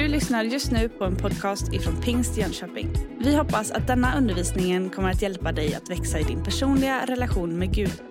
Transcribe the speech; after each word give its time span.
Du 0.00 0.08
lyssnar 0.08 0.44
just 0.44 0.72
nu 0.72 0.88
på 0.88 1.04
en 1.04 1.16
podcast 1.16 1.72
ifrån 1.72 2.00
Pingst 2.02 2.36
Jönköping. 2.36 2.92
Vi 3.18 3.36
hoppas 3.36 3.70
att 3.70 3.86
denna 3.86 4.18
undervisning 4.18 4.90
kommer 4.90 5.10
att 5.10 5.22
hjälpa 5.22 5.52
dig 5.52 5.74
att 5.74 5.90
växa 5.90 6.18
i 6.18 6.22
din 6.22 6.44
personliga 6.44 7.06
relation 7.06 7.58
med 7.58 7.74
Gud. 7.74 8.02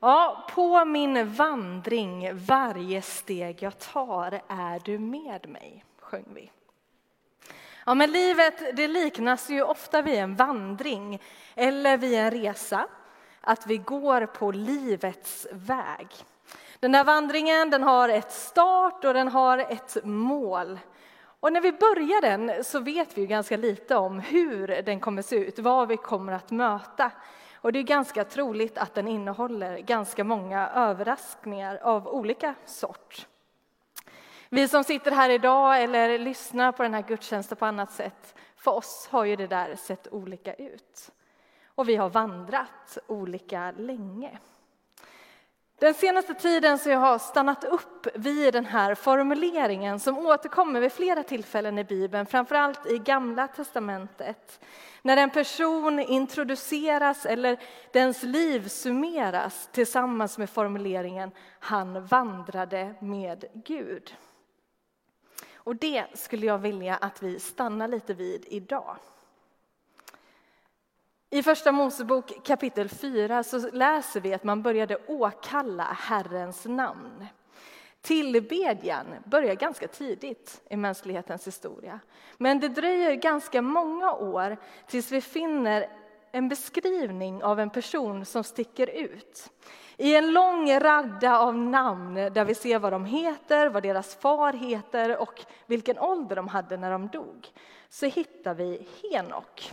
Ja, 0.00 0.46
på 0.54 0.84
min 0.84 1.32
vandring 1.32 2.30
varje 2.34 3.02
steg 3.02 3.62
jag 3.62 3.78
tar 3.78 4.40
är 4.48 4.80
du 4.84 4.98
med 4.98 5.48
mig, 5.48 5.84
sjöng 6.00 6.26
vi. 6.34 6.50
Ja, 7.86 7.94
men 7.94 8.12
livet 8.12 8.76
det 8.76 8.88
liknas 8.88 9.50
ju 9.50 9.62
ofta 9.62 10.02
vid 10.02 10.14
en 10.14 10.36
vandring 10.36 11.22
eller 11.54 11.96
vid 11.96 12.14
en 12.18 12.30
resa. 12.30 12.86
Att 13.40 13.66
vi 13.66 13.76
går 13.76 14.26
på 14.26 14.50
livets 14.50 15.46
väg. 15.52 16.08
Den 16.84 16.92
där 16.92 17.04
vandringen 17.04 17.70
den 17.70 17.82
har 17.82 18.08
ett 18.08 18.32
start 18.32 19.04
och 19.04 19.14
den 19.14 19.28
har 19.28 19.58
ett 19.58 19.96
mål. 20.04 20.78
Och 21.40 21.52
när 21.52 21.60
vi 21.60 21.72
börjar 21.72 22.20
den 22.20 22.64
så 22.64 22.80
vet 22.80 23.18
vi 23.18 23.26
ganska 23.26 23.56
lite 23.56 23.96
om 23.96 24.20
hur 24.20 24.82
den 24.82 25.00
kommer 25.00 25.22
se 25.22 25.36
ut, 25.36 25.58
vad 25.58 25.88
vi 25.88 25.96
kommer 25.96 26.32
att 26.32 26.50
möta. 26.50 27.10
Och 27.54 27.72
det 27.72 27.78
är 27.78 27.82
ganska 27.82 28.24
troligt 28.24 28.78
att 28.78 28.94
den 28.94 29.08
innehåller 29.08 29.78
ganska 29.78 30.24
många 30.24 30.68
överraskningar 30.68 31.78
av 31.82 32.08
olika 32.08 32.54
sort. 32.64 33.26
Vi 34.48 34.68
som 34.68 34.84
sitter 34.84 35.10
här 35.10 35.30
idag 35.30 35.82
eller 35.82 36.18
lyssnar 36.18 36.72
på 36.72 36.82
den 36.82 36.94
här 36.94 37.02
gudstjänsten 37.02 37.56
på 37.56 37.66
annat 37.66 37.92
sätt, 37.92 38.34
för 38.56 38.70
oss 38.70 39.08
har 39.10 39.24
ju 39.24 39.36
det 39.36 39.46
där 39.46 39.76
sett 39.76 40.08
olika 40.12 40.54
ut. 40.54 41.10
Och 41.74 41.88
vi 41.88 41.96
har 41.96 42.08
vandrat 42.08 42.98
olika 43.06 43.70
länge. 43.76 44.38
Den 45.78 45.94
senaste 45.94 46.34
tiden 46.34 46.78
så 46.78 46.90
jag 46.90 46.98
har 46.98 47.18
stannat 47.18 47.64
upp 47.64 48.06
vid 48.14 48.52
den 48.52 48.64
här 48.64 48.94
formuleringen 48.94 50.00
som 50.00 50.18
återkommer 50.18 50.80
vid 50.80 50.92
flera 50.92 51.22
tillfällen 51.22 51.78
i 51.78 51.84
Bibeln, 51.84 52.26
framförallt 52.26 52.86
i 52.86 52.98
Gamla 52.98 53.48
testamentet. 53.48 54.60
När 55.02 55.16
en 55.16 55.30
person 55.30 56.00
introduceras 56.00 57.26
eller 57.26 57.58
dens 57.92 58.22
liv 58.22 58.68
summeras 58.68 59.68
tillsammans 59.72 60.38
med 60.38 60.50
formuleringen 60.50 61.30
han 61.58 62.06
vandrade 62.06 62.94
med 63.00 63.44
Gud. 63.52 64.14
Och 65.54 65.76
det 65.76 66.04
skulle 66.14 66.46
jag 66.46 66.58
vilja 66.58 66.96
att 66.96 67.22
vi 67.22 67.40
stannar 67.40 67.88
lite 67.88 68.14
vid 68.14 68.44
idag. 68.48 68.96
I 71.34 71.42
Första 71.42 71.72
Mosebok 71.72 72.44
kapitel 72.44 72.88
4 72.88 73.42
så 73.42 73.70
läser 73.72 74.20
vi 74.20 74.34
att 74.34 74.44
man 74.44 74.62
började 74.62 74.98
åkalla 75.06 75.82
Herrens 75.82 76.64
namn. 76.64 77.26
Tillbedjan 78.00 79.06
börjar 79.24 79.54
ganska 79.54 79.88
tidigt 79.88 80.62
i 80.70 80.76
mänsklighetens 80.76 81.46
historia. 81.46 82.00
Men 82.36 82.60
det 82.60 82.68
dröjer 82.68 83.14
ganska 83.14 83.62
många 83.62 84.12
år 84.12 84.56
tills 84.86 85.12
vi 85.12 85.20
finner 85.20 85.86
en 86.32 86.48
beskrivning 86.48 87.42
av 87.42 87.60
en 87.60 87.70
person 87.70 88.24
som 88.24 88.44
sticker 88.44 88.90
ut. 88.90 89.50
I 89.96 90.16
en 90.16 90.32
lång 90.32 90.80
radda 90.80 91.38
av 91.38 91.58
namn 91.58 92.14
där 92.14 92.44
vi 92.44 92.54
ser 92.54 92.78
vad 92.78 92.92
de 92.92 93.04
heter, 93.04 93.68
vad 93.68 93.82
deras 93.82 94.14
far 94.14 94.52
heter 94.52 95.16
och 95.16 95.44
vilken 95.66 95.98
ålder 95.98 96.36
de 96.36 96.48
hade 96.48 96.76
när 96.76 96.90
de 96.90 97.08
dog, 97.08 97.48
så 97.88 98.06
hittar 98.06 98.54
vi 98.54 98.88
Henok. 99.02 99.72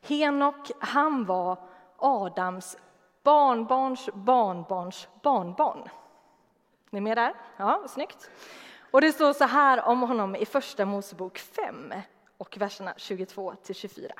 Henok, 0.00 0.70
han 0.78 1.24
var 1.24 1.58
Adams 1.96 2.76
barnbarns 3.22 4.08
barnbarns 4.12 5.08
barnbarn. 5.22 5.88
Ni 6.90 6.98
är 6.98 7.02
med 7.02 7.16
där? 7.16 7.34
Ja, 7.56 7.84
snyggt. 7.88 8.30
Och 8.90 9.00
det 9.00 9.12
står 9.12 9.32
så 9.32 9.44
här 9.44 9.84
om 9.84 10.00
honom 10.00 10.36
i 10.36 10.46
Första 10.46 10.84
Mosebok 10.84 11.38
5 11.38 11.94
och 12.38 12.58
verserna 12.58 12.94
22 12.96 13.54
till 13.62 13.74
24. 13.74 14.12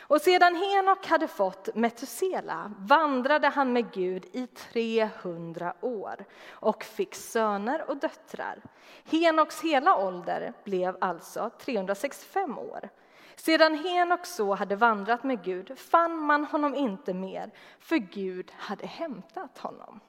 Och 0.00 0.20
sedan 0.20 0.56
Henok 0.56 1.06
hade 1.06 1.28
fått 1.28 1.74
Metusela 1.74 2.72
vandrade 2.78 3.48
han 3.48 3.72
med 3.72 3.92
Gud 3.92 4.24
i 4.32 4.46
300 4.46 5.74
år 5.80 6.24
och 6.50 6.84
fick 6.84 7.14
söner 7.14 7.90
och 7.90 7.96
döttrar. 7.96 8.62
Henoks 9.04 9.60
hela 9.60 9.96
ålder 9.96 10.52
blev 10.64 10.96
alltså 11.00 11.50
365 11.58 12.58
år. 12.58 12.88
Sedan 13.38 13.74
Henok 13.74 14.26
så 14.26 14.54
hade 14.54 14.76
vandrat 14.76 15.24
med 15.24 15.44
Gud 15.44 15.78
fann 15.78 16.16
man 16.16 16.44
honom 16.44 16.74
inte 16.74 17.14
mer, 17.14 17.50
för 17.78 17.96
Gud 17.96 18.52
hade 18.56 18.86
hämtat 18.86 19.58
honom. 19.58 20.00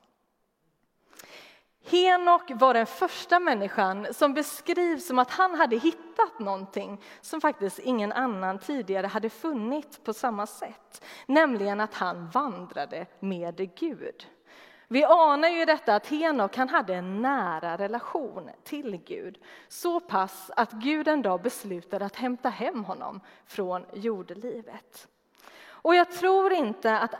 Henok 1.86 2.52
var 2.56 2.74
den 2.74 2.86
första 2.86 3.40
människan 3.40 4.08
som 4.14 4.34
beskrivs 4.34 5.08
som 5.08 5.20
att 5.20 5.32
han 5.32 5.56
hade 5.56 5.78
hittat 5.78 6.40
någonting 6.40 7.02
som 7.22 7.42
faktiskt 7.42 7.80
ingen 7.80 8.12
annan 8.12 8.60
tidigare 8.60 9.08
hade 9.08 9.30
funnit 9.30 10.04
på 10.04 10.14
samma 10.14 10.48
sätt, 10.48 11.06
nämligen 11.26 11.82
att 11.82 11.94
han 11.94 12.30
vandrade 12.30 13.06
med 13.20 13.76
Gud. 13.76 14.28
Vi 14.92 15.04
anar 15.04 15.50
ju 15.50 15.66
detta 15.66 15.96
att 15.96 16.08
Henok 16.08 16.58
han 16.58 16.70
hade 16.70 16.96
en 16.96 17.22
nära 17.22 17.78
relation 17.78 18.50
till 18.64 18.98
Gud. 19.06 19.38
Så 19.68 20.00
pass 20.00 20.52
att 20.56 20.72
Gud 20.72 21.08
en 21.08 21.22
dag 21.22 21.42
beslutade 21.42 22.06
att 22.06 22.16
hämta 22.16 22.50
hem 22.50 22.86
honom 22.86 23.22
från 23.46 23.86
jordelivet. 23.94 25.08
Och 25.68 25.96
jag 25.96 26.12
tror 26.12 26.54
inte 26.54 27.00
att 27.00 27.14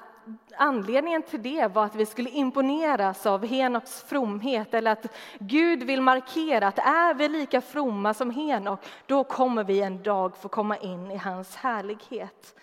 anledningen 0.58 1.22
till 1.22 1.44
det 1.44 1.68
var 1.68 1.86
att 1.86 1.96
vi 1.96 2.06
skulle 2.06 2.30
imponeras 2.30 3.26
av 3.26 3.46
Henoks 3.46 4.04
fromhet 4.04 4.74
eller 4.74 4.92
att 4.92 5.16
Gud 5.40 5.84
vill 5.84 6.02
markera 6.02 6.68
att 6.68 6.80
är 6.80 7.14
vi 7.14 7.28
lika 7.28 7.62
fromma 7.62 8.14
som 8.14 8.32
Henok, 8.32 8.80
då 9.06 9.24
kommer 9.24 9.64
vi 9.64 9.82
en 9.82 10.04
dag 10.04 10.38
få 10.38 10.50
komma 10.50 10.78
in 10.78 11.12
i 11.12 11.18
hans 11.18 11.56
härlighet. 11.56 12.56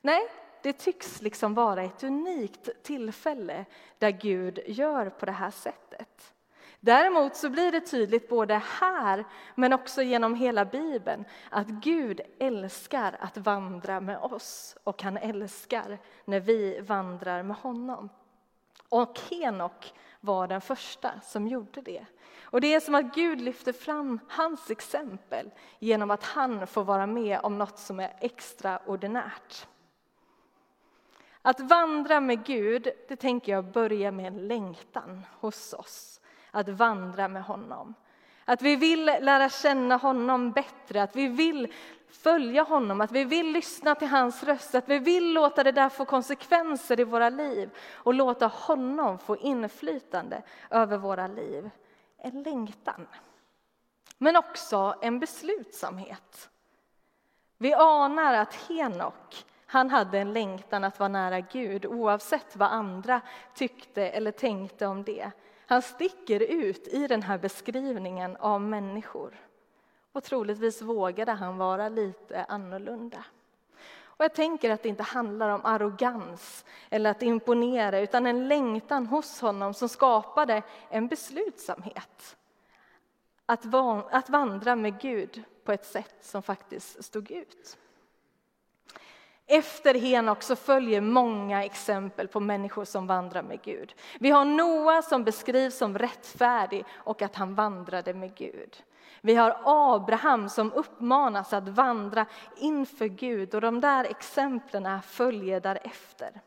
Nej, 0.00 0.28
det 0.62 0.72
tycks 0.72 1.22
liksom 1.22 1.54
vara 1.54 1.82
ett 1.82 2.02
unikt 2.02 2.68
tillfälle 2.82 3.64
där 3.98 4.10
Gud 4.10 4.60
gör 4.66 5.10
på 5.10 5.26
det 5.26 5.32
här 5.32 5.50
sättet. 5.50 6.32
Däremot 6.80 7.36
så 7.36 7.50
blir 7.50 7.72
det 7.72 7.80
tydligt 7.80 8.28
både 8.28 8.62
här 8.80 9.24
men 9.54 9.72
också 9.72 10.02
genom 10.02 10.34
hela 10.34 10.64
Bibeln 10.64 11.24
att 11.50 11.66
Gud 11.66 12.20
älskar 12.38 13.16
att 13.20 13.36
vandra 13.36 14.00
med 14.00 14.18
oss 14.18 14.76
och 14.84 15.02
han 15.02 15.16
älskar 15.16 15.98
när 16.24 16.40
vi 16.40 16.80
vandrar 16.80 17.42
med 17.42 17.56
honom. 17.56 18.08
Och 18.88 19.20
Henok 19.30 19.94
var 20.20 20.48
den 20.48 20.60
första 20.60 21.20
som 21.20 21.48
gjorde 21.48 21.80
det. 21.80 22.06
Och 22.42 22.60
det 22.60 22.74
är 22.74 22.80
som 22.80 22.94
att 22.94 23.14
Gud 23.14 23.40
lyfter 23.40 23.72
fram 23.72 24.20
hans 24.28 24.70
exempel 24.70 25.50
genom 25.78 26.10
att 26.10 26.24
han 26.24 26.66
får 26.66 26.84
vara 26.84 27.06
med 27.06 27.40
om 27.42 27.58
något 27.58 27.78
som 27.78 28.00
är 28.00 28.16
extraordinärt. 28.20 29.66
Att 31.42 31.60
vandra 31.60 32.20
med 32.20 32.44
Gud, 32.44 32.88
det 33.08 33.16
tänker 33.16 33.52
jag 33.52 33.64
börja 33.64 34.12
med 34.12 34.26
en 34.26 34.48
längtan 34.48 35.22
hos 35.40 35.72
oss. 35.72 36.20
Att 36.50 36.68
vandra 36.68 37.28
med 37.28 37.44
honom. 37.44 37.94
Att 38.44 38.62
vi 38.62 38.76
vill 38.76 39.04
lära 39.04 39.48
känna 39.48 39.96
honom 39.96 40.52
bättre, 40.52 41.02
att 41.02 41.16
vi 41.16 41.28
vill 41.28 41.72
följa 42.08 42.62
honom, 42.62 43.00
att 43.00 43.12
vi 43.12 43.24
vill 43.24 43.52
lyssna 43.52 43.94
till 43.94 44.08
hans 44.08 44.42
röst, 44.42 44.74
att 44.74 44.88
vi 44.88 44.98
vill 44.98 45.32
låta 45.32 45.64
det 45.64 45.72
där 45.72 45.88
få 45.88 46.04
konsekvenser 46.04 47.00
i 47.00 47.04
våra 47.04 47.28
liv 47.28 47.70
och 47.92 48.14
låta 48.14 48.46
honom 48.46 49.18
få 49.18 49.36
inflytande 49.36 50.42
över 50.70 50.96
våra 50.96 51.26
liv. 51.26 51.70
En 52.18 52.42
längtan. 52.42 53.06
Men 54.18 54.36
också 54.36 54.94
en 55.02 55.20
beslutsamhet. 55.20 56.50
Vi 57.58 57.74
anar 57.74 58.34
att 58.34 58.54
Henok 58.54 59.44
han 59.72 59.90
hade 59.90 60.18
en 60.18 60.32
längtan 60.32 60.84
att 60.84 60.98
vara 60.98 61.08
nära 61.08 61.40
Gud 61.40 61.86
oavsett 61.86 62.56
vad 62.56 62.68
andra 62.68 63.20
tyckte 63.54 64.08
eller 64.08 64.30
tänkte 64.30 64.86
om 64.86 65.04
det. 65.04 65.30
Han 65.66 65.82
sticker 65.82 66.40
ut 66.40 66.88
i 66.88 67.06
den 67.06 67.22
här 67.22 67.38
beskrivningen 67.38 68.36
av 68.36 68.60
människor. 68.60 69.40
Och 70.12 70.24
troligtvis 70.24 70.82
vågade 70.82 71.32
han 71.32 71.58
vara 71.58 71.88
lite 71.88 72.44
annorlunda. 72.48 73.24
Och 74.02 74.24
jag 74.24 74.34
tänker 74.34 74.70
att 74.70 74.82
det 74.82 74.88
inte 74.88 75.02
handlar 75.02 75.48
om 75.48 75.60
arrogans 75.64 76.64
eller 76.90 77.10
att 77.10 77.22
imponera 77.22 78.00
utan 78.00 78.26
en 78.26 78.48
längtan 78.48 79.06
hos 79.06 79.40
honom 79.40 79.74
som 79.74 79.88
skapade 79.88 80.62
en 80.90 81.08
beslutsamhet. 81.08 82.36
Att, 83.46 83.64
att 84.10 84.30
vandra 84.30 84.76
med 84.76 85.00
Gud 85.00 85.42
på 85.64 85.72
ett 85.72 85.86
sätt 85.86 86.16
som 86.20 86.42
faktiskt 86.42 87.04
stod 87.04 87.30
ut. 87.30 87.78
Efter 89.46 89.94
Henok 89.94 90.42
så 90.42 90.56
följer 90.56 91.00
många 91.00 91.64
exempel 91.64 92.28
på 92.28 92.40
människor 92.40 92.84
som 92.84 93.06
vandrar 93.06 93.42
med 93.42 93.62
Gud. 93.62 93.94
Vi 94.20 94.30
har 94.30 94.44
Noa 94.44 95.02
som 95.02 95.24
beskrivs 95.24 95.78
som 95.78 95.98
rättfärdig 95.98 96.84
och 96.92 97.22
att 97.22 97.36
han 97.36 97.54
vandrade 97.54 98.14
med 98.14 98.34
Gud. 98.34 98.82
Vi 99.20 99.34
har 99.34 99.56
Abraham 99.64 100.48
som 100.48 100.72
uppmanas 100.72 101.52
att 101.52 101.68
vandra 101.68 102.26
inför 102.56 103.06
Gud 103.06 103.54
och 103.54 103.60
de 103.60 103.80
där 103.80 104.04
exemplen 104.04 105.02
följer 105.02 105.60
därefter. 105.60 106.40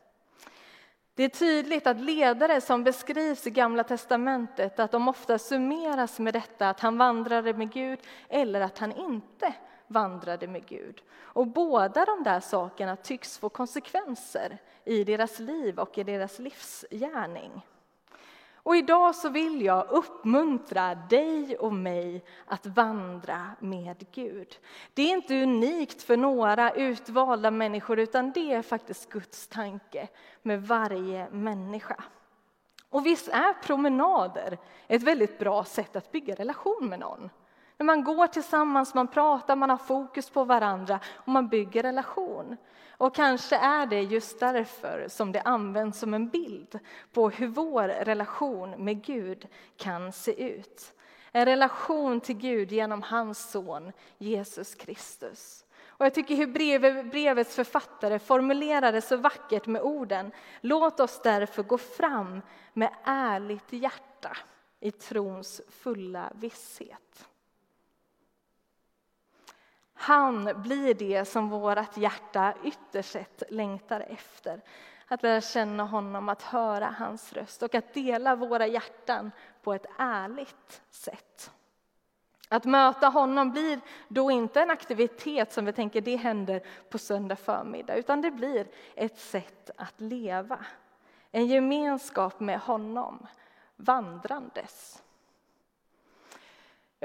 Det 1.14 1.24
är 1.24 1.28
tydligt 1.28 1.86
att 1.86 2.00
ledare 2.00 2.60
som 2.60 2.84
beskrivs 2.84 3.46
i 3.46 3.50
Gamla 3.50 3.84
testamentet 3.84 4.78
att 4.78 4.92
de 4.92 5.08
ofta 5.08 5.38
summeras 5.38 6.18
med 6.18 6.34
detta 6.34 6.70
att 6.70 6.80
han 6.80 6.98
vandrade 6.98 7.54
med 7.54 7.72
Gud 7.72 7.98
eller 8.28 8.60
att 8.60 8.78
han 8.78 8.92
inte 8.92 9.54
vandrade 9.86 10.46
med 10.46 10.66
Gud. 10.66 11.02
Och 11.18 11.46
båda 11.46 12.04
de 12.04 12.22
där 12.22 12.40
sakerna 12.40 12.96
tycks 12.96 13.38
få 13.38 13.48
konsekvenser 13.48 14.58
i 14.84 15.04
deras 15.04 15.38
liv 15.38 15.78
och 15.78 15.98
i 15.98 16.04
deras 16.04 16.38
livsgärning. 16.38 17.62
Och 18.66 18.76
idag 18.76 19.14
så 19.14 19.28
vill 19.28 19.62
jag 19.62 19.90
uppmuntra 19.90 20.94
dig 20.94 21.56
och 21.56 21.72
mig 21.72 22.24
att 22.46 22.66
vandra 22.66 23.50
med 23.60 24.06
Gud. 24.12 24.58
Det 24.94 25.02
är 25.02 25.14
inte 25.14 25.42
unikt 25.42 26.02
för 26.02 26.16
några 26.16 26.72
utvalda 26.72 27.50
människor 27.50 27.98
utan 27.98 28.32
det 28.32 28.52
är 28.52 28.62
faktiskt 28.62 29.10
Guds 29.10 29.48
tanke 29.48 30.08
med 30.42 30.66
varje 30.66 31.30
människa. 31.30 32.04
Och 32.90 33.06
visst 33.06 33.28
är 33.28 33.52
promenader 33.62 34.58
ett 34.86 35.02
väldigt 35.02 35.38
bra 35.38 35.64
sätt 35.64 35.96
att 35.96 36.12
bygga 36.12 36.34
relation 36.34 36.88
med 36.88 36.98
någon. 36.98 37.30
När 37.78 37.86
man 37.86 38.04
går 38.04 38.26
tillsammans, 38.26 38.94
man 38.94 39.08
pratar, 39.08 39.56
man 39.56 39.70
har 39.70 39.76
fokus 39.76 40.30
på 40.30 40.44
varandra 40.44 41.00
och 41.14 41.28
man 41.28 41.48
bygger 41.48 41.82
relation. 41.82 42.56
Och 42.98 43.14
kanske 43.14 43.56
är 43.56 43.86
det 43.86 44.00
just 44.00 44.40
därför 44.40 45.08
som 45.08 45.32
det 45.32 45.40
används 45.40 45.98
som 45.98 46.14
en 46.14 46.28
bild 46.28 46.78
på 47.12 47.30
hur 47.30 47.46
vår 47.46 47.88
relation 47.88 48.70
med 48.70 49.04
Gud 49.04 49.48
kan 49.76 50.12
se 50.12 50.54
ut. 50.54 50.92
En 51.32 51.44
relation 51.44 52.20
till 52.20 52.36
Gud 52.36 52.72
genom 52.72 53.02
hans 53.02 53.50
son 53.50 53.92
Jesus 54.18 54.74
Kristus. 54.74 55.64
Och 55.98 56.06
jag 56.06 56.14
tycker 56.14 56.36
hur 56.36 57.02
brevets 57.02 57.54
författare 57.54 58.18
formulerar 58.18 58.92
det 58.92 59.00
så 59.00 59.16
vackert 59.16 59.66
med 59.66 59.82
orden 59.82 60.32
Låt 60.60 61.00
oss 61.00 61.20
därför 61.22 61.62
gå 61.62 61.78
fram 61.78 62.42
med 62.72 62.90
ärligt 63.04 63.72
hjärta 63.72 64.36
i 64.80 64.90
trons 64.90 65.60
fulla 65.68 66.32
visshet. 66.34 67.28
Han 69.96 70.62
blir 70.62 70.94
det 70.94 71.24
som 71.24 71.48
vårt 71.48 71.96
hjärta 71.96 72.54
ytterst 72.64 73.10
sett 73.10 73.42
längtar 73.48 74.00
efter. 74.00 74.62
Att 75.08 75.22
lära 75.22 75.40
känna 75.40 75.84
honom, 75.84 76.28
att 76.28 76.42
höra 76.42 76.94
hans 76.98 77.32
röst 77.32 77.62
och 77.62 77.74
att 77.74 77.94
dela 77.94 78.36
våra 78.36 78.66
hjärtan 78.66 79.30
på 79.62 79.74
ett 79.74 79.86
ärligt 79.98 80.82
sätt. 80.90 81.50
Att 82.48 82.64
möta 82.64 83.08
honom 83.08 83.50
blir 83.50 83.80
då 84.08 84.30
inte 84.30 84.60
en 84.60 84.70
aktivitet 84.70 85.52
som 85.52 85.64
vi 85.64 85.72
tänker 85.72 86.00
det 86.00 86.16
händer 86.16 86.62
på 86.90 86.98
söndag 86.98 87.36
förmiddag, 87.36 87.94
utan 87.94 88.20
det 88.20 88.30
blir 88.30 88.66
ett 88.94 89.18
sätt 89.18 89.70
att 89.76 90.00
leva. 90.00 90.58
En 91.30 91.46
gemenskap 91.46 92.40
med 92.40 92.60
honom, 92.60 93.26
vandrandes. 93.76 95.02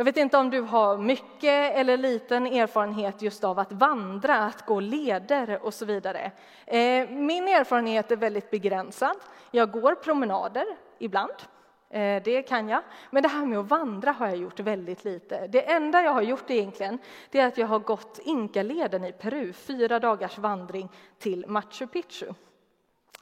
Jag 0.01 0.05
vet 0.05 0.17
inte 0.17 0.37
om 0.37 0.49
du 0.49 0.61
har 0.61 0.97
mycket 0.97 1.75
eller 1.75 1.97
liten 1.97 2.45
erfarenhet 2.47 3.21
just 3.21 3.43
av 3.43 3.59
att 3.59 3.71
vandra, 3.71 4.37
att 4.37 4.65
gå 4.65 4.79
leder 4.79 5.59
och 5.61 5.73
så 5.73 5.85
vidare. 5.85 6.31
Eh, 6.65 7.09
min 7.09 7.47
erfarenhet 7.47 8.11
är 8.11 8.15
väldigt 8.15 8.51
begränsad. 8.51 9.15
Jag 9.51 9.71
går 9.71 9.95
promenader 9.95 10.65
ibland, 10.99 11.33
eh, 11.89 12.23
det 12.23 12.43
kan 12.47 12.69
jag. 12.69 12.81
Men 13.09 13.23
det 13.23 13.29
här 13.29 13.45
med 13.45 13.59
att 13.59 13.69
vandra 13.69 14.11
har 14.11 14.27
jag 14.27 14.37
gjort 14.37 14.59
väldigt 14.59 15.03
lite. 15.03 15.47
Det 15.47 15.71
enda 15.71 16.01
jag 16.01 16.13
har 16.13 16.21
gjort 16.21 16.49
egentligen, 16.49 16.99
det 17.31 17.39
är 17.39 17.47
att 17.47 17.57
jag 17.57 17.67
har 17.67 17.79
gått 17.79 18.19
Inkaleden 18.23 19.05
i 19.05 19.11
Peru, 19.11 19.53
fyra 19.53 19.99
dagars 19.99 20.37
vandring 20.37 20.89
till 21.19 21.45
Machu 21.47 21.87
Picchu. 21.87 22.33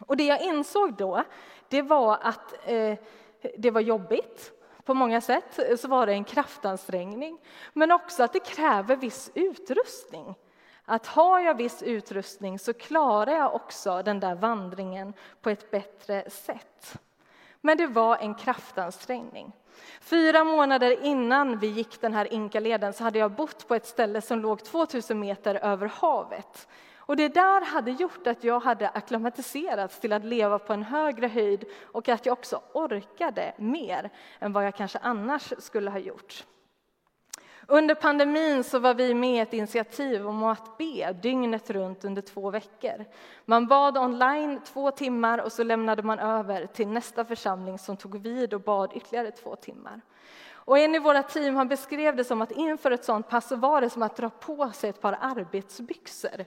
Och 0.06 0.18
det 0.18 0.26
jag 0.26 0.42
insåg 0.42 0.94
då, 0.94 1.24
det 1.70 1.82
var 1.82 2.18
att 2.22 2.70
eh, 2.70 2.98
det 3.58 3.72
var 3.72 3.82
jobbigt 3.82 4.59
på 4.90 4.94
många 4.94 5.22
sätt 5.22 5.80
så 5.80 5.88
var 5.88 6.06
det 6.06 6.14
en 6.14 6.24
kraftansträngning, 6.24 7.38
men 7.74 7.92
också 7.92 8.24
att 8.24 8.34
det 8.34 8.40
kräver 8.40 8.96
viss 8.96 9.32
utrustning. 9.34 10.36
Att 10.86 11.08
har 11.08 11.40
jag 11.40 11.58
viss 11.58 11.84
utrustning 11.84 12.60
så 12.60 12.74
klarar 12.74 13.32
jag 13.32 13.56
också 13.56 14.02
den 14.04 14.20
där 14.20 14.36
vandringen 14.36 15.14
på 15.42 15.50
ett 15.50 15.72
bättre 15.72 16.30
sätt. 16.30 16.98
Men 17.62 17.78
det 17.78 17.88
var 17.88 18.18
en 18.18 18.36
kraftansträngning. 18.36 19.52
Fyra 20.02 20.44
månader 20.44 21.04
innan 21.04 21.60
vi 21.60 21.68
gick 21.68 22.02
den 22.02 22.14
här 22.14 22.34
Inkaleden 22.34 22.94
så 22.94 23.04
hade 23.04 23.20
jag 23.20 23.32
bott 23.32 23.68
på 23.68 23.76
ett 23.76 23.86
ställe 23.86 24.22
som 24.22 24.40
låg 24.40 24.64
2000 24.64 25.20
meter 25.20 25.56
över 25.56 25.88
havet. 25.88 26.68
Och 27.10 27.16
det 27.16 27.28
där 27.28 27.66
hade 27.66 27.92
gjort 27.92 28.28
att 28.28 28.44
jag 28.44 28.60
hade 28.60 28.90
akklimatiserats 28.90 30.00
till 30.00 30.14
att 30.14 30.26
leva 30.26 30.60
på 30.60 30.74
en 30.74 30.84
högre 30.84 31.28
höjd 31.28 31.66
och 31.84 32.10
att 32.10 32.26
jag 32.26 32.34
också 32.34 32.62
orkade 32.74 33.54
mer 33.58 34.10
än 34.40 34.54
vad 34.54 34.66
jag 34.66 34.76
kanske 34.76 35.00
annars 35.02 35.54
skulle 35.58 35.90
ha 35.90 36.00
gjort. 36.00 36.46
Under 37.68 37.96
pandemin 37.96 38.64
så 38.64 38.80
var 38.80 38.94
vi 38.94 39.14
med 39.14 39.36
i 39.36 39.40
ett 39.40 39.54
initiativ 39.54 40.28
om 40.28 40.44
att 40.44 40.78
be 40.78 41.14
dygnet 41.22 41.70
runt 41.70 42.06
under 42.06 42.22
två 42.22 42.50
veckor. 42.52 43.06
Man 43.46 43.68
bad 43.68 43.98
online 43.98 44.62
två 44.66 44.92
timmar 44.92 45.38
och 45.38 45.52
så 45.52 45.64
lämnade 45.64 46.04
man 46.04 46.20
över 46.20 46.66
till 46.66 46.88
nästa 46.88 47.26
församling 47.26 47.80
som 47.80 47.98
tog 47.98 48.22
vid 48.22 48.54
och 48.54 48.62
bad 48.62 48.92
ytterligare 48.96 49.32
två 49.32 49.56
timmar. 49.56 50.02
Och 50.52 50.80
en 50.80 50.96
i 50.96 51.00
våra 51.00 51.24
team 51.24 51.56
han 51.56 51.68
beskrev 51.68 52.16
det 52.16 52.24
som 52.24 52.42
att 52.42 52.52
inför 52.52 52.92
ett 52.92 53.06
sånt 53.06 53.30
pass 53.30 53.48
så 53.48 53.56
var 53.56 53.82
det 53.82 53.90
som 53.90 54.04
att 54.04 54.16
dra 54.16 54.30
på 54.30 54.72
sig 54.72 54.90
ett 54.90 55.02
par 55.02 55.18
arbetsbyxor. 55.22 56.46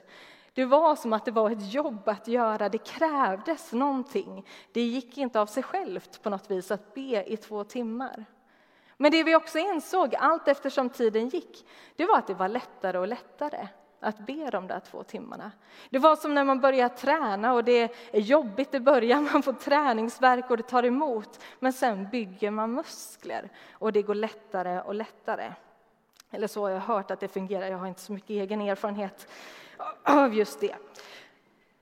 Det 0.53 0.65
var 0.65 0.95
som 0.95 1.13
att 1.13 1.25
det 1.25 1.31
var 1.31 1.51
ett 1.51 1.73
jobb 1.73 2.09
att 2.09 2.27
göra, 2.27 2.69
det 2.69 2.77
krävdes 2.77 3.73
någonting. 3.73 4.47
Det 4.71 4.81
gick 4.81 5.17
inte 5.17 5.39
av 5.39 5.45
sig 5.45 5.63
självt 5.63 6.21
på 6.23 6.29
något 6.29 6.51
vis 6.51 6.71
att 6.71 6.93
be 6.93 7.23
i 7.27 7.37
två 7.37 7.63
timmar. 7.63 8.25
Men 8.97 9.11
det 9.11 9.23
vi 9.23 9.35
också 9.35 9.59
insåg 9.59 10.15
allt 10.15 10.47
eftersom 10.47 10.89
tiden 10.89 11.29
gick, 11.29 11.65
det 11.95 12.05
var 12.05 12.17
att 12.17 12.27
det 12.27 12.33
var 12.33 12.47
lättare 12.47 12.97
och 12.97 13.07
lättare 13.07 13.67
att 13.99 14.19
be 14.19 14.49
de 14.49 14.67
där 14.67 14.79
två 14.79 15.03
timmarna. 15.03 15.51
Det 15.89 15.99
var 15.99 16.15
som 16.15 16.35
när 16.35 16.43
man 16.43 16.59
börjar 16.59 16.89
träna 16.89 17.53
och 17.53 17.63
det 17.63 17.95
är 18.11 18.19
jobbigt 18.19 18.73
i 18.73 18.79
början, 18.79 19.23
man 19.33 19.43
får 19.43 19.53
träningsverk 19.53 20.49
och 20.49 20.57
det 20.57 20.63
tar 20.63 20.83
emot, 20.83 21.43
men 21.59 21.73
sen 21.73 22.09
bygger 22.09 22.51
man 22.51 22.71
muskler 22.71 23.49
och 23.71 23.93
det 23.93 24.01
går 24.01 24.15
lättare 24.15 24.81
och 24.81 24.95
lättare. 24.95 25.53
Eller 26.31 26.47
så 26.47 26.61
har 26.61 26.69
jag 26.69 26.79
hört 26.79 27.11
att 27.11 27.19
det 27.19 27.27
fungerar, 27.27 27.67
jag 27.67 27.77
har 27.77 27.87
inte 27.87 28.01
så 28.01 28.13
mycket 28.13 28.29
egen 28.29 28.61
erfarenhet 28.61 29.27
av 30.03 30.33
just 30.33 30.59
det. 30.59 30.75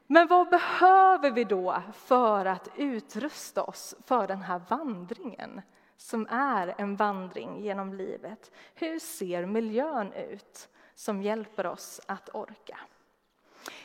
Men 0.07 0.27
vad 0.27 0.49
behöver 0.49 1.31
vi 1.31 1.43
då 1.43 1.81
för 1.93 2.45
att 2.45 2.69
utrusta 2.75 3.63
oss 3.63 3.95
för 4.05 4.27
den 4.27 4.41
här 4.41 4.61
vandringen 4.67 5.61
som 5.97 6.27
är 6.29 6.75
en 6.77 6.95
vandring 6.95 7.63
genom 7.63 7.93
livet? 7.93 8.51
Hur 8.75 8.99
ser 8.99 9.45
miljön 9.45 10.13
ut 10.13 10.69
som 10.95 11.21
hjälper 11.21 11.65
oss 11.65 12.01
att 12.05 12.29
orka? 12.33 12.79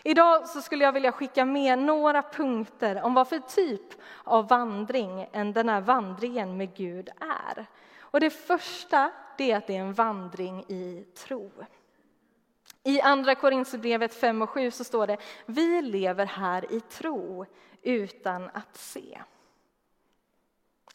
Idag 0.02 0.48
så 0.48 0.62
skulle 0.62 0.84
jag 0.84 0.92
vilja 0.92 1.12
skicka 1.12 1.44
med 1.44 1.78
några 1.78 2.22
punkter 2.22 3.02
om 3.02 3.14
vad 3.14 3.28
för 3.28 3.38
typ 3.38 4.00
av 4.24 4.48
vandring 4.48 5.28
än 5.32 5.52
den 5.52 5.68
här 5.68 5.80
vandringen 5.80 6.56
med 6.56 6.74
Gud 6.74 7.08
är. 7.20 7.66
Och 8.00 8.20
det 8.20 8.30
första 8.30 9.12
det 9.38 9.50
är 9.50 9.56
att 9.56 9.66
det 9.66 9.76
är 9.76 9.80
en 9.80 9.94
vandring 9.94 10.64
i 10.68 11.06
tro. 11.14 11.50
I 12.86 13.00
Andra 13.00 13.34
Korinthierbrevet 13.34 14.14
5 14.14 14.42
och 14.42 14.50
7 14.50 14.70
så 14.70 14.84
står 14.84 15.06
det 15.06 15.16
vi 15.46 15.82
lever 15.82 16.26
här 16.26 16.72
i 16.72 16.80
tro 16.80 17.46
utan 17.82 18.50
att 18.52 18.76
se. 18.76 19.20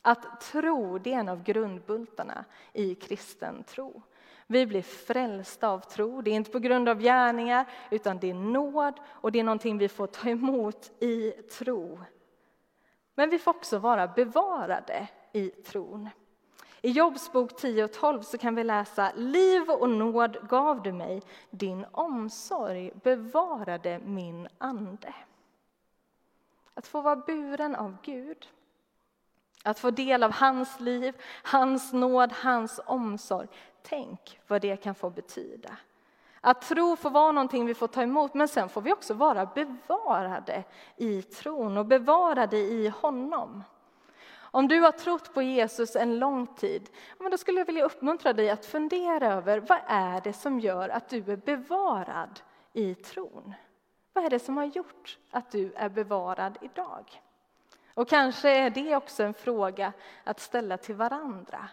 Att 0.01 0.41
tro 0.41 0.97
det 0.97 1.13
är 1.13 1.19
en 1.19 1.29
av 1.29 1.43
grundbultarna 1.43 2.45
i 2.73 2.95
kristen 2.95 3.63
tro. 3.63 4.01
Vi 4.47 4.65
blir 4.65 4.81
frälsta 4.81 5.69
av 5.69 5.79
tro. 5.79 6.21
Det 6.21 6.31
är 6.31 6.35
inte 6.35 6.51
på 6.51 6.59
grund 6.59 6.89
av 6.89 6.99
gärningar, 6.99 7.65
utan 7.89 8.19
det 8.19 8.29
är 8.29 8.33
nåd 8.33 8.99
och 9.07 9.31
det 9.31 9.39
är 9.39 9.43
någonting 9.43 9.77
vi 9.77 9.87
får 9.87 10.07
ta 10.07 10.29
emot 10.29 10.91
i 10.99 11.31
tro. 11.31 11.99
Men 13.15 13.29
vi 13.29 13.39
får 13.39 13.51
också 13.51 13.77
vara 13.77 14.07
bevarade 14.07 15.07
i 15.31 15.49
tron. 15.49 16.09
I 16.81 16.91
Jobs 16.91 17.31
bok 17.31 17.55
10 17.55 17.83
och 17.83 17.91
12 17.91 18.21
så 18.21 18.37
kan 18.37 18.55
vi 18.55 18.63
läsa 18.63 19.11
Liv 19.15 19.69
och 19.69 19.89
nåd 19.89 20.37
gav 20.49 20.81
du 20.81 20.91
mig, 20.91 21.21
din 21.49 21.85
omsorg 21.91 22.91
bevarade 23.03 23.99
min 23.99 24.47
ande. 24.57 25.13
Att 26.73 26.87
få 26.87 27.01
vara 27.01 27.15
buren 27.15 27.75
av 27.75 27.97
Gud, 28.03 28.47
att 29.63 29.79
få 29.79 29.91
del 29.91 30.23
av 30.23 30.31
hans 30.31 30.79
liv, 30.79 31.15
hans 31.43 31.93
nåd, 31.93 32.31
hans 32.33 32.79
omsorg. 32.85 33.47
Tänk 33.81 34.39
vad 34.47 34.61
det 34.61 34.77
kan 34.77 34.95
få 34.95 35.09
betyda. 35.09 35.77
Att 36.41 36.61
tro 36.61 36.95
får 36.95 37.09
vara 37.09 37.31
någonting 37.31 37.65
vi 37.65 37.73
får 37.73 37.87
ta 37.87 38.01
emot, 38.01 38.33
men 38.33 38.47
sen 38.47 38.69
får 38.69 38.81
vi 38.81 38.93
också 38.93 39.13
vara 39.13 39.45
bevarade 39.45 40.63
i 40.95 41.21
tron 41.21 41.77
och 41.77 41.85
bevarade 41.85 42.57
i 42.57 42.87
honom. 42.87 43.63
Om 44.51 44.67
du 44.67 44.79
har 44.79 44.91
trott 44.91 45.33
på 45.33 45.41
Jesus 45.41 45.95
en 45.95 46.19
lång 46.19 46.47
tid, 46.47 46.89
då 47.31 47.37
skulle 47.37 47.59
jag 47.59 47.65
vilja 47.65 47.85
uppmuntra 47.85 48.33
dig 48.33 48.49
att 48.49 48.65
fundera 48.65 49.33
över 49.33 49.59
vad 49.59 49.79
är 49.87 50.21
det 50.21 50.33
som 50.33 50.59
gör 50.59 50.89
att 50.89 51.09
du 51.09 51.17
är 51.17 51.37
bevarad 51.37 52.41
i 52.73 52.95
tron? 52.95 53.53
Vad 54.13 54.25
är 54.25 54.29
det 54.29 54.39
som 54.39 54.57
har 54.57 54.65
gjort 54.65 55.17
att 55.31 55.51
du 55.51 55.73
är 55.73 55.89
bevarad 55.89 56.57
idag? 56.61 57.21
Och 57.93 58.09
kanske 58.09 58.49
är 58.49 58.69
det 58.69 58.95
också 58.95 59.23
en 59.23 59.33
fråga 59.33 59.93
att 60.23 60.39
ställa 60.39 60.77
till 60.77 60.95
varandra. 60.95 61.69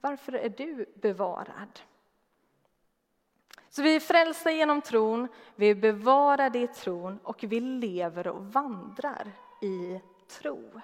Varför 0.00 0.32
är 0.32 0.48
du 0.48 0.86
bevarad? 0.94 1.80
Så 3.68 3.82
vi 3.82 3.96
är 3.96 4.00
frälsta 4.00 4.50
genom 4.50 4.80
tron, 4.80 5.28
vi 5.54 5.70
är 5.70 5.74
bevarade 5.74 6.58
i 6.58 6.66
tron 6.66 7.18
och 7.22 7.44
vi 7.44 7.60
lever 7.60 8.26
och 8.26 8.52
vandrar 8.52 9.32
i 9.62 10.00
tro. 10.28 10.80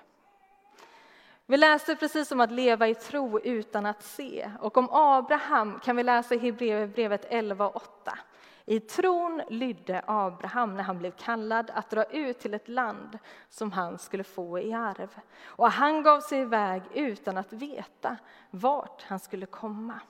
Vi 1.46 1.56
läste 1.56 1.96
precis 1.96 2.32
om 2.32 2.40
att 2.40 2.52
leva 2.52 2.88
i 2.88 2.94
tro 2.94 3.40
utan 3.40 3.86
att 3.86 4.02
se. 4.02 4.50
Och 4.60 4.76
om 4.76 4.88
Abraham 4.90 5.80
kan 5.80 5.96
vi 5.96 6.02
läsa 6.02 6.34
i 6.34 6.38
Hebreerbrevet 6.38 7.26
11 7.28 7.68
och 7.68 7.76
8. 7.76 8.18
I 8.64 8.80
tron 8.80 9.42
lydde 9.48 10.02
Abraham 10.06 10.76
när 10.76 10.82
han 10.82 10.98
blev 10.98 11.10
kallad 11.10 11.70
att 11.74 11.90
dra 11.90 12.04
ut 12.04 12.38
till 12.38 12.54
ett 12.54 12.68
land 12.68 13.18
som 13.48 13.72
han 13.72 13.98
skulle 13.98 14.24
få 14.24 14.58
i 14.58 14.72
arv. 14.72 15.18
Och 15.44 15.70
han 15.70 16.02
gav 16.02 16.20
sig 16.20 16.40
iväg 16.40 16.82
utan 16.94 17.38
att 17.38 17.52
veta 17.52 18.16
vart 18.50 19.02
han 19.02 19.18
skulle 19.18 19.46
komma. 19.46 20.00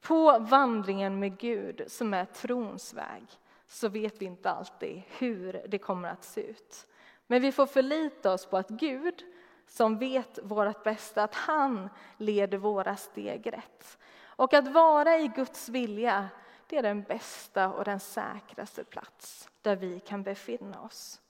På 0.00 0.38
vandringen 0.38 1.18
med 1.18 1.38
Gud, 1.38 1.84
som 1.86 2.14
är 2.14 2.24
trons 2.24 2.94
väg, 2.94 3.24
så 3.66 3.88
vet 3.88 4.22
vi 4.22 4.24
inte 4.24 4.50
alltid 4.50 5.02
hur 5.18 5.62
det 5.68 5.78
kommer 5.78 6.08
att 6.08 6.24
se 6.24 6.40
ut. 6.40 6.86
Men 7.26 7.42
vi 7.42 7.52
får 7.52 7.66
förlita 7.66 8.32
oss 8.32 8.46
på 8.46 8.56
att 8.56 8.68
Gud, 8.68 9.24
som 9.68 9.98
vet 9.98 10.38
vårt 10.42 10.84
bästa, 10.84 11.22
att 11.22 11.34
han 11.34 11.90
leder 12.16 12.58
våra 12.58 12.96
steg 12.96 13.52
rätt. 13.52 13.98
Och 14.24 14.54
att 14.54 14.68
vara 14.68 15.18
i 15.18 15.28
Guds 15.28 15.68
vilja, 15.68 16.28
det 16.66 16.76
är 16.76 16.82
den 16.82 17.02
bästa 17.02 17.68
och 17.68 17.84
den 17.84 18.00
säkraste 18.00 18.84
plats 18.84 19.48
där 19.62 19.76
vi 19.76 20.00
kan 20.00 20.22
befinna 20.22 20.80
oss. 20.80 21.20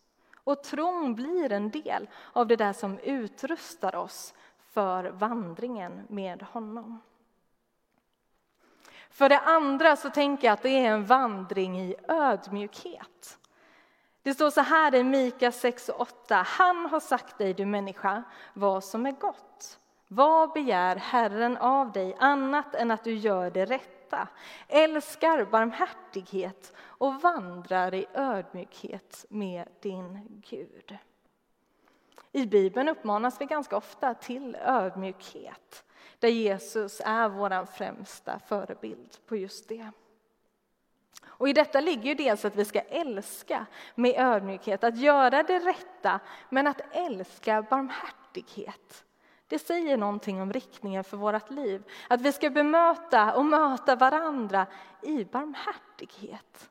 Och 0.44 0.62
tron 0.62 1.14
blir 1.14 1.52
en 1.52 1.70
del 1.70 2.08
av 2.32 2.46
det 2.46 2.56
där 2.56 2.72
som 2.72 2.98
utrustar 2.98 3.96
oss 3.96 4.34
för 4.58 5.04
vandringen 5.04 6.06
med 6.08 6.42
honom. 6.42 7.00
För 9.10 9.28
det 9.28 9.40
andra 9.40 9.96
så 9.96 10.10
tänker 10.10 10.46
jag 10.46 10.54
att 10.54 10.62
det 10.62 10.86
är 10.86 10.90
en 10.90 11.04
vandring 11.04 11.80
i 11.80 11.94
ödmjukhet. 12.08 13.38
Det 14.28 14.34
står 14.34 14.50
så 14.50 14.60
här 14.60 14.94
i 14.94 15.04
Mika 15.04 15.52
6 15.52 15.88
och 15.88 16.00
8. 16.00 16.34
Han 16.34 16.86
har 16.86 17.00
sagt 17.00 17.38
dig, 17.38 17.54
du 17.54 17.66
människa, 17.66 18.22
vad 18.54 18.84
som 18.84 19.06
är 19.06 19.12
gott. 19.12 19.78
Vad 20.08 20.52
begär 20.52 20.96
Herren 20.96 21.56
av 21.56 21.92
dig 21.92 22.16
annat 22.18 22.74
än 22.74 22.90
att 22.90 23.04
du 23.04 23.14
gör 23.14 23.50
det 23.50 23.64
rätta, 23.64 24.28
älskar 24.68 25.44
barmhärtighet 25.44 26.72
och 26.78 27.14
vandrar 27.20 27.94
i 27.94 28.06
ödmjukhet 28.14 29.26
med 29.28 29.68
din 29.80 30.42
Gud? 30.50 30.98
I 32.32 32.46
Bibeln 32.46 32.88
uppmanas 32.88 33.40
vi 33.40 33.44
ganska 33.44 33.76
ofta 33.76 34.14
till 34.14 34.56
ödmjukhet, 34.60 35.84
där 36.18 36.28
Jesus 36.28 37.00
är 37.04 37.28
vår 37.28 37.66
främsta 37.66 38.38
förebild 38.38 39.16
på 39.26 39.36
just 39.36 39.68
det. 39.68 39.90
Och 41.26 41.48
I 41.48 41.52
detta 41.52 41.80
ligger 41.80 42.04
ju 42.04 42.14
dels 42.14 42.44
att 42.44 42.56
vi 42.56 42.64
ska 42.64 42.80
älska 42.80 43.66
med 43.94 44.14
ödmjukhet, 44.16 44.84
att 44.84 44.98
göra 44.98 45.42
det 45.42 45.58
rätta, 45.58 46.20
men 46.48 46.66
att 46.66 46.80
älska 46.92 47.62
barmhärtighet. 47.62 49.04
Det 49.46 49.58
säger 49.58 49.96
någonting 49.96 50.42
om 50.42 50.52
riktningen 50.52 51.04
för 51.04 51.16
vårt 51.16 51.50
liv. 51.50 51.82
Att 52.08 52.20
vi 52.20 52.32
ska 52.32 52.50
bemöta 52.50 53.34
och 53.34 53.44
möta 53.44 53.96
varandra 53.96 54.66
i 55.02 55.24
barmhärtighet. 55.24 56.70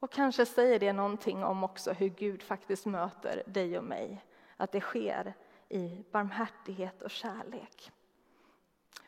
Och 0.00 0.12
kanske 0.12 0.46
säger 0.46 0.78
det 0.78 0.92
någonting 0.92 1.44
om 1.44 1.64
också 1.64 1.92
hur 1.92 2.08
Gud 2.08 2.42
faktiskt 2.42 2.86
möter 2.86 3.42
dig 3.46 3.78
och 3.78 3.84
mig. 3.84 4.24
Att 4.56 4.72
det 4.72 4.80
sker 4.80 5.34
i 5.68 6.04
barmhärtighet 6.10 7.02
och 7.02 7.10
kärlek. 7.10 7.92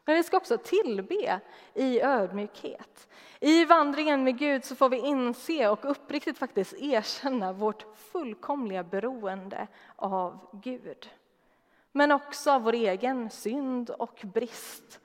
Men 0.07 0.17
vi 0.17 0.23
ska 0.23 0.37
också 0.37 0.59
tillbe 0.59 1.41
i 1.75 2.03
ödmjukhet. 2.03 3.09
I 3.41 3.65
vandringen 3.65 4.25
med 4.25 4.39
Gud 4.39 4.65
så 4.65 4.77
får 4.77 4.89
vi 4.89 4.97
inse 4.97 5.69
och 5.69 5.91
uppriktigt 5.91 6.39
faktiskt 6.39 6.73
erkänna 6.73 7.53
vårt 7.53 7.87
fullkomliga 7.97 8.85
beroende 8.85 9.67
av 9.97 10.49
Gud. 10.53 11.11
Men 11.93 12.13
också 12.13 12.51
av 12.51 12.63
vår 12.63 12.73
egen 12.73 13.31
synd 13.31 13.91
och 13.91 14.21
brist. 14.23 15.01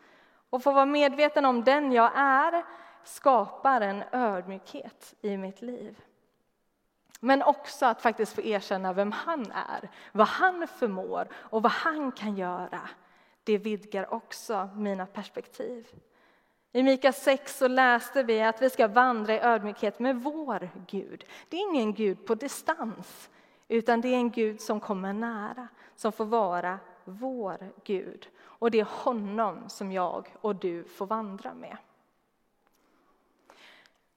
Och 0.50 0.63
få 0.63 0.72
vara 0.72 0.86
medveten 0.86 1.46
om 1.46 1.63
den 1.63 1.91
jag 1.91 2.12
är 2.15 2.65
skapar 3.03 3.81
en 3.81 4.03
ödmjukhet 4.12 5.13
i 5.22 5.38
mitt 5.38 5.62
liv. 5.62 6.01
Men 7.20 7.43
också 7.43 7.86
att 7.86 8.01
faktiskt 8.01 8.36
få 8.36 8.41
erkänna 8.41 8.93
vem 8.93 9.12
han 9.12 9.51
är, 9.51 9.89
vad 10.12 10.27
han 10.27 10.67
förmår 10.67 11.27
och 11.34 11.63
vad 11.63 11.72
han 11.72 12.12
kan 12.12 12.36
göra. 12.38 12.89
Det 13.43 13.57
vidgar 13.57 14.13
också 14.13 14.69
mina 14.75 15.05
perspektiv. 15.05 15.88
I 16.71 16.83
Mika 16.83 17.13
6 17.13 17.57
så 17.57 17.67
läste 17.67 18.24
vi 18.24 18.41
att 18.41 18.62
vi 18.62 18.69
ska 18.69 18.88
vandra 18.88 19.33
i 19.33 19.39
ödmjukhet 19.39 20.00
med 20.00 20.24
vår 20.24 20.69
Gud. 20.88 21.25
Det 21.50 21.57
är 21.57 21.62
ingen 21.69 21.93
Gud 21.93 22.25
på 22.25 22.36
distans, 22.36 23.29
utan 23.67 24.01
det 24.01 24.07
är 24.07 24.15
en 24.15 24.31
Gud 24.31 24.62
som 24.62 24.79
kommer 24.79 25.13
nära, 25.13 25.67
som 25.95 26.12
får 26.12 26.25
vara 26.25 26.79
vår 27.03 27.71
Gud. 27.83 28.29
Och 28.41 28.71
det 28.71 28.79
är 28.79 29.03
honom 29.03 29.69
som 29.69 29.91
jag 29.91 30.27
och 30.41 30.55
du 30.55 30.83
får 30.83 31.05
vandra 31.05 31.53
med. 31.53 31.77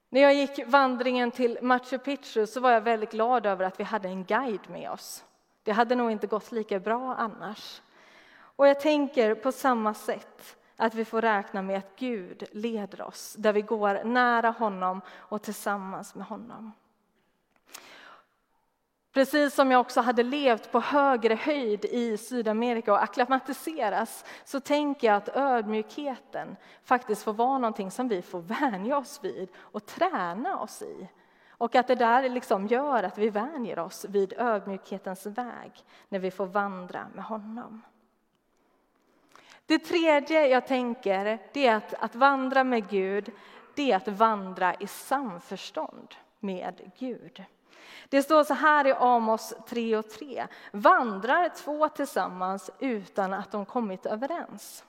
När 0.09 0.21
jag 0.21 0.35
gick 0.35 0.67
vandringen 0.67 1.31
till 1.31 1.59
Machu 1.63 1.99
Picchu 1.99 2.47
så 2.47 2.61
var 2.61 2.71
jag 2.71 2.81
väldigt 2.81 3.11
glad 3.11 3.47
över 3.47 3.65
att 3.65 3.81
vi 3.81 3.85
hade 3.85 4.09
en 4.09 4.25
guide 4.25 4.71
med 4.71 4.91
oss. 4.91 5.25
Det 5.63 5.73
hade 5.73 5.95
nog 5.95 6.11
inte 6.11 6.27
gått 6.27 6.53
lika 6.53 6.81
bra 6.81 7.15
annars. 7.15 7.83
Och 8.57 8.69
jag 8.69 8.81
tänker 8.81 9.35
på 9.35 9.53
samma 9.53 9.95
sätt 9.95 10.57
att 10.77 10.95
vi 10.95 11.05
får 11.05 11.21
räkna 11.21 11.63
med 11.63 11.79
att 11.79 11.97
Gud 11.97 12.45
leder 12.53 13.03
oss 13.03 13.35
där 13.39 13.53
vi 13.53 13.63
går 13.63 14.05
nära 14.05 14.51
honom 14.51 15.01
och 15.11 15.43
tillsammans 15.43 16.15
med 16.15 16.27
honom. 16.27 16.73
Precis 19.13 19.55
som 19.55 19.71
jag 19.71 19.81
också 19.81 20.01
hade 20.01 20.23
levt 20.23 20.73
på 20.73 20.81
högre 20.81 21.35
höjd 21.35 21.85
i 21.85 22.17
Sydamerika 22.17 22.93
och 22.93 23.03
akklimatiseras 23.03 24.25
så 24.45 24.61
tänker 24.61 25.07
jag 25.07 25.17
att 25.17 25.37
ödmjukheten 25.37 26.57
faktiskt 26.83 27.23
får 27.23 27.33
vara 27.33 27.59
någonting 27.59 27.91
som 27.91 28.09
vi 28.09 28.23
får 28.23 28.41
vänja 28.41 28.99
oss 28.99 29.21
vid 29.23 29.49
och 29.57 29.87
träna 29.87 30.59
oss 30.59 30.83
i. 30.83 31.09
Och 31.49 31.75
att 31.75 31.87
det 31.87 31.95
där 31.95 32.29
liksom 32.29 32.67
gör 32.67 33.03
att 33.03 33.19
vi 33.19 33.31
vänjer 33.31 33.79
oss 33.79 34.05
vid 34.09 34.33
ödmjukhetens 34.33 35.27
väg 35.27 35.73
när 36.09 36.19
vi 36.19 36.31
får 36.31 36.47
vandra 36.47 37.07
med 37.15 37.25
honom. 37.25 37.83
Det 39.67 39.79
tredje 39.79 40.47
jag 40.47 40.67
tänker 40.67 41.39
det 41.53 41.67
är 41.67 41.77
att, 41.77 41.95
att 41.95 42.15
vandra 42.15 42.65
med 42.65 42.89
Gud, 42.89 43.33
det 43.75 43.93
är 43.93 43.97
att 43.97 44.09
vandra 44.09 44.75
i 44.75 44.87
samförstånd 44.87 46.15
med 46.41 46.91
Gud. 46.99 47.45
Det 48.09 48.23
står 48.23 48.45
så 48.45 48.55
här 48.55 48.87
i 48.87 48.93
Amos 48.93 49.55
3 49.69 49.97
och 49.97 50.11
3. 50.11 50.47
Vandrar 50.73 51.49
två 51.49 51.89
tillsammans 51.89 52.71
utan 52.79 53.33
att 53.33 53.51
de 53.51 53.67
kommit 53.67 54.07
överens? 54.07 54.85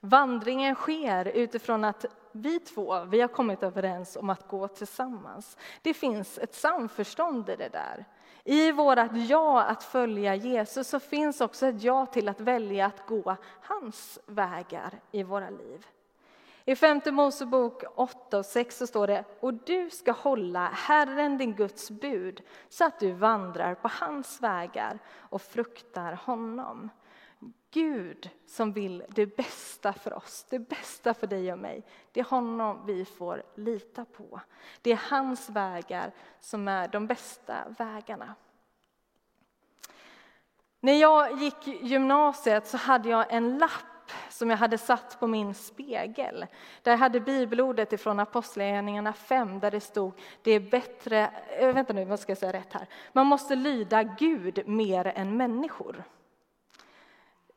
Vandringen 0.00 0.74
sker 0.74 1.24
utifrån 1.24 1.84
att 1.84 2.04
vi 2.32 2.60
två 2.60 3.04
vi 3.04 3.20
har 3.20 3.28
kommit 3.28 3.62
överens 3.62 4.16
om 4.16 4.30
att 4.30 4.48
gå 4.48 4.68
tillsammans. 4.68 5.56
Det 5.82 5.94
finns 5.94 6.38
ett 6.38 6.54
samförstånd 6.54 7.50
i 7.50 7.56
det 7.56 7.68
där. 7.68 8.04
I 8.44 8.72
vårt 8.72 8.98
ja 9.12 9.62
att 9.62 9.82
följa 9.82 10.34
Jesus 10.34 10.88
så 10.88 11.00
finns 11.00 11.40
också 11.40 11.66
ett 11.66 11.82
ja 11.82 12.06
till 12.06 12.28
att 12.28 12.40
välja 12.40 12.86
att 12.86 13.06
gå 13.06 13.36
hans 13.62 14.18
vägar 14.26 15.00
i 15.10 15.22
våra 15.22 15.50
liv. 15.50 15.86
I 16.64 16.76
femte 16.76 17.12
Mosebok 17.12 17.82
8 17.94 18.38
och 18.38 18.46
6 18.46 18.76
så 18.76 18.86
står 18.86 19.06
det 19.06 19.24
och 19.40 19.54
du 19.54 19.90
ska 19.90 20.12
hålla 20.12 20.68
Herren 20.68 21.38
din 21.38 21.54
Guds 21.54 21.90
bud 21.90 22.42
så 22.68 22.84
att 22.84 23.00
du 23.00 23.12
vandrar 23.12 23.74
på 23.74 23.90
hans 23.92 24.42
vägar 24.42 24.98
och 25.16 25.42
fruktar 25.42 26.12
honom. 26.12 26.90
Gud 27.70 28.30
som 28.46 28.72
vill 28.72 29.04
det 29.08 29.36
bästa 29.36 29.92
för 29.92 30.12
oss, 30.12 30.46
det 30.50 30.58
bästa 30.58 31.14
för 31.14 31.26
dig 31.26 31.52
och 31.52 31.58
mig. 31.58 31.82
Det 32.12 32.20
är 32.20 32.24
honom 32.24 32.86
vi 32.86 33.04
får 33.04 33.42
lita 33.54 34.04
på. 34.04 34.40
Det 34.82 34.92
är 34.92 35.00
hans 35.10 35.50
vägar 35.50 36.12
som 36.40 36.68
är 36.68 36.88
de 36.88 37.06
bästa 37.06 37.54
vägarna. 37.78 38.34
När 40.80 40.92
jag 40.92 41.38
gick 41.38 41.66
gymnasiet 41.66 42.66
så 42.66 42.76
hade 42.76 43.08
jag 43.08 43.32
en 43.32 43.58
lapp 43.58 44.12
som 44.28 44.50
jag 44.50 44.56
hade 44.56 44.78
satt 44.78 45.20
på 45.20 45.26
min 45.26 45.54
spegel. 45.54 46.46
Där 46.82 46.92
jag 46.92 46.98
hade 46.98 47.20
bibelordet 47.20 47.92
ifrån 47.92 48.20
Apostlagärningarna 48.20 49.12
5 49.12 49.60
där 49.60 49.70
det 49.70 49.80
stod 49.80 50.12
det 50.42 50.50
är 50.50 50.60
bättre, 50.60 51.30
eh, 51.58 51.74
vänta 51.74 51.92
nu, 51.92 52.04
vad 52.04 52.20
ska 52.20 52.30
jag 52.30 52.38
säga 52.38 52.52
rätt 52.52 52.72
här? 52.72 52.86
Man 53.12 53.26
måste 53.26 53.54
lyda 53.54 54.02
Gud 54.02 54.68
mer 54.68 55.06
än 55.06 55.36
människor. 55.36 56.04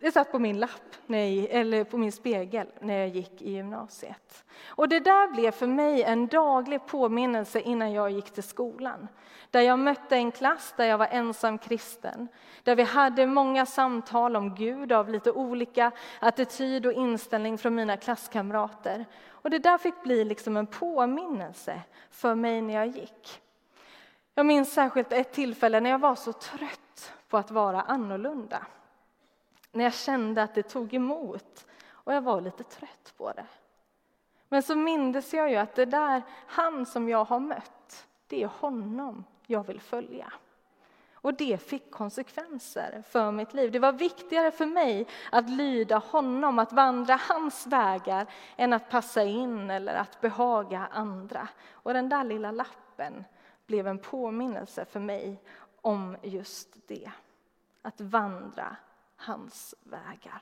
Det 0.03 0.11
satt 0.11 0.31
på 0.31 0.39
min 0.39 0.59
lapp, 0.59 0.95
när 1.05 1.25
jag, 1.25 1.47
eller 1.49 1.83
på 1.83 1.97
min 1.97 2.11
spegel, 2.11 2.67
när 2.79 2.97
jag 2.97 3.07
gick 3.07 3.41
i 3.41 3.51
gymnasiet. 3.51 4.43
Och 4.65 4.89
det 4.89 4.99
där 4.99 5.27
blev 5.27 5.51
för 5.51 5.67
mig 5.67 6.03
en 6.03 6.27
daglig 6.27 6.85
påminnelse 6.87 7.59
innan 7.59 7.91
jag 7.91 8.11
gick 8.11 8.31
till 8.31 8.43
skolan. 8.43 9.07
Där 9.51 9.61
jag 9.61 9.79
mötte 9.79 10.15
en 10.15 10.31
klass 10.31 10.73
där 10.77 10.85
jag 10.85 10.97
var 10.97 11.07
ensam 11.11 11.57
kristen. 11.57 12.27
Där 12.63 12.75
vi 12.75 12.83
hade 12.83 13.27
många 13.27 13.65
samtal 13.65 14.35
om 14.35 14.55
Gud 14.55 14.91
av 14.91 15.09
lite 15.09 15.31
olika 15.31 15.91
attityd 16.19 16.85
och 16.85 16.93
inställning 16.93 17.57
från 17.57 17.75
mina 17.75 17.97
klasskamrater. 17.97 19.05
Och 19.29 19.49
det 19.49 19.59
där 19.59 19.77
fick 19.77 20.03
bli 20.03 20.25
liksom 20.25 20.57
en 20.57 20.67
påminnelse 20.67 21.81
för 22.09 22.35
mig 22.35 22.61
när 22.61 22.73
jag 22.73 22.87
gick. 22.87 23.41
Jag 24.35 24.45
minns 24.45 24.73
särskilt 24.73 25.13
ett 25.13 25.31
tillfälle 25.31 25.79
när 25.79 25.89
jag 25.89 25.99
var 25.99 26.15
så 26.15 26.33
trött 26.33 27.13
på 27.29 27.37
att 27.37 27.51
vara 27.51 27.81
annorlunda. 27.81 28.65
När 29.73 29.83
jag 29.83 29.93
kände 29.93 30.43
att 30.43 30.55
det 30.55 30.63
tog 30.63 30.93
emot 30.93 31.65
och 31.89 32.13
jag 32.13 32.21
var 32.21 32.41
lite 32.41 32.63
trött 32.63 33.13
på 33.17 33.31
det. 33.31 33.45
Men 34.49 34.63
så 34.63 34.75
mindes 34.75 35.33
jag 35.33 35.49
ju 35.49 35.55
att 35.55 35.75
det 35.75 35.85
där, 35.85 36.21
han 36.47 36.85
som 36.85 37.09
jag 37.09 37.25
har 37.25 37.39
mött, 37.39 38.07
det 38.27 38.43
är 38.43 38.47
honom 38.47 39.23
jag 39.47 39.67
vill 39.67 39.81
följa. 39.81 40.33
Och 41.13 41.33
det 41.33 41.57
fick 41.57 41.91
konsekvenser 41.91 43.03
för 43.07 43.31
mitt 43.31 43.53
liv. 43.53 43.71
Det 43.71 43.79
var 43.79 43.91
viktigare 43.91 44.51
för 44.51 44.65
mig 44.65 45.07
att 45.31 45.49
lyda 45.49 45.97
honom, 45.97 46.59
att 46.59 46.73
vandra 46.73 47.19
hans 47.29 47.67
vägar 47.67 48.27
än 48.55 48.73
att 48.73 48.89
passa 48.89 49.23
in 49.23 49.69
eller 49.69 49.95
att 49.95 50.21
behaga 50.21 50.87
andra. 50.91 51.47
Och 51.71 51.93
den 51.93 52.09
där 52.09 52.23
lilla 52.23 52.51
lappen 52.51 53.23
blev 53.65 53.87
en 53.87 53.99
påminnelse 53.99 54.85
för 54.85 54.99
mig 54.99 55.41
om 55.81 56.17
just 56.21 56.87
det. 56.87 57.11
Att 57.81 58.01
vandra 58.01 58.75
hans 59.25 59.75
vägar. 59.83 60.41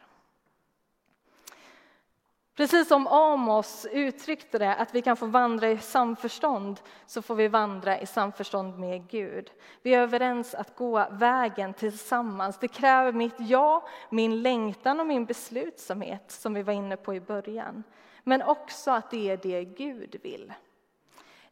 Precis 2.55 2.87
som 2.87 3.07
Amos 3.07 3.87
uttryckte 3.91 4.59
det, 4.59 4.75
att 4.75 4.95
vi 4.95 5.01
kan 5.01 5.17
få 5.17 5.25
vandra 5.25 5.69
i 5.69 5.77
samförstånd, 5.77 6.79
så 7.05 7.21
får 7.21 7.35
vi 7.35 7.47
vandra 7.47 7.99
i 7.99 8.05
samförstånd 8.05 8.79
med 8.79 9.07
Gud. 9.09 9.51
Vi 9.81 9.93
är 9.93 10.01
överens 10.01 10.55
att 10.55 10.75
gå 10.75 11.07
vägen 11.11 11.73
tillsammans. 11.73 12.57
Det 12.57 12.67
kräver 12.67 13.11
mitt 13.11 13.35
ja, 13.37 13.87
min 14.09 14.41
längtan 14.41 14.99
och 14.99 15.07
min 15.07 15.25
beslutsamhet, 15.25 16.31
som 16.31 16.53
vi 16.53 16.63
var 16.63 16.73
inne 16.73 16.97
på 16.97 17.15
i 17.15 17.21
början. 17.21 17.83
Men 18.23 18.41
också 18.41 18.91
att 18.91 19.11
det 19.11 19.29
är 19.29 19.37
det 19.37 19.65
Gud 19.65 20.15
vill. 20.23 20.53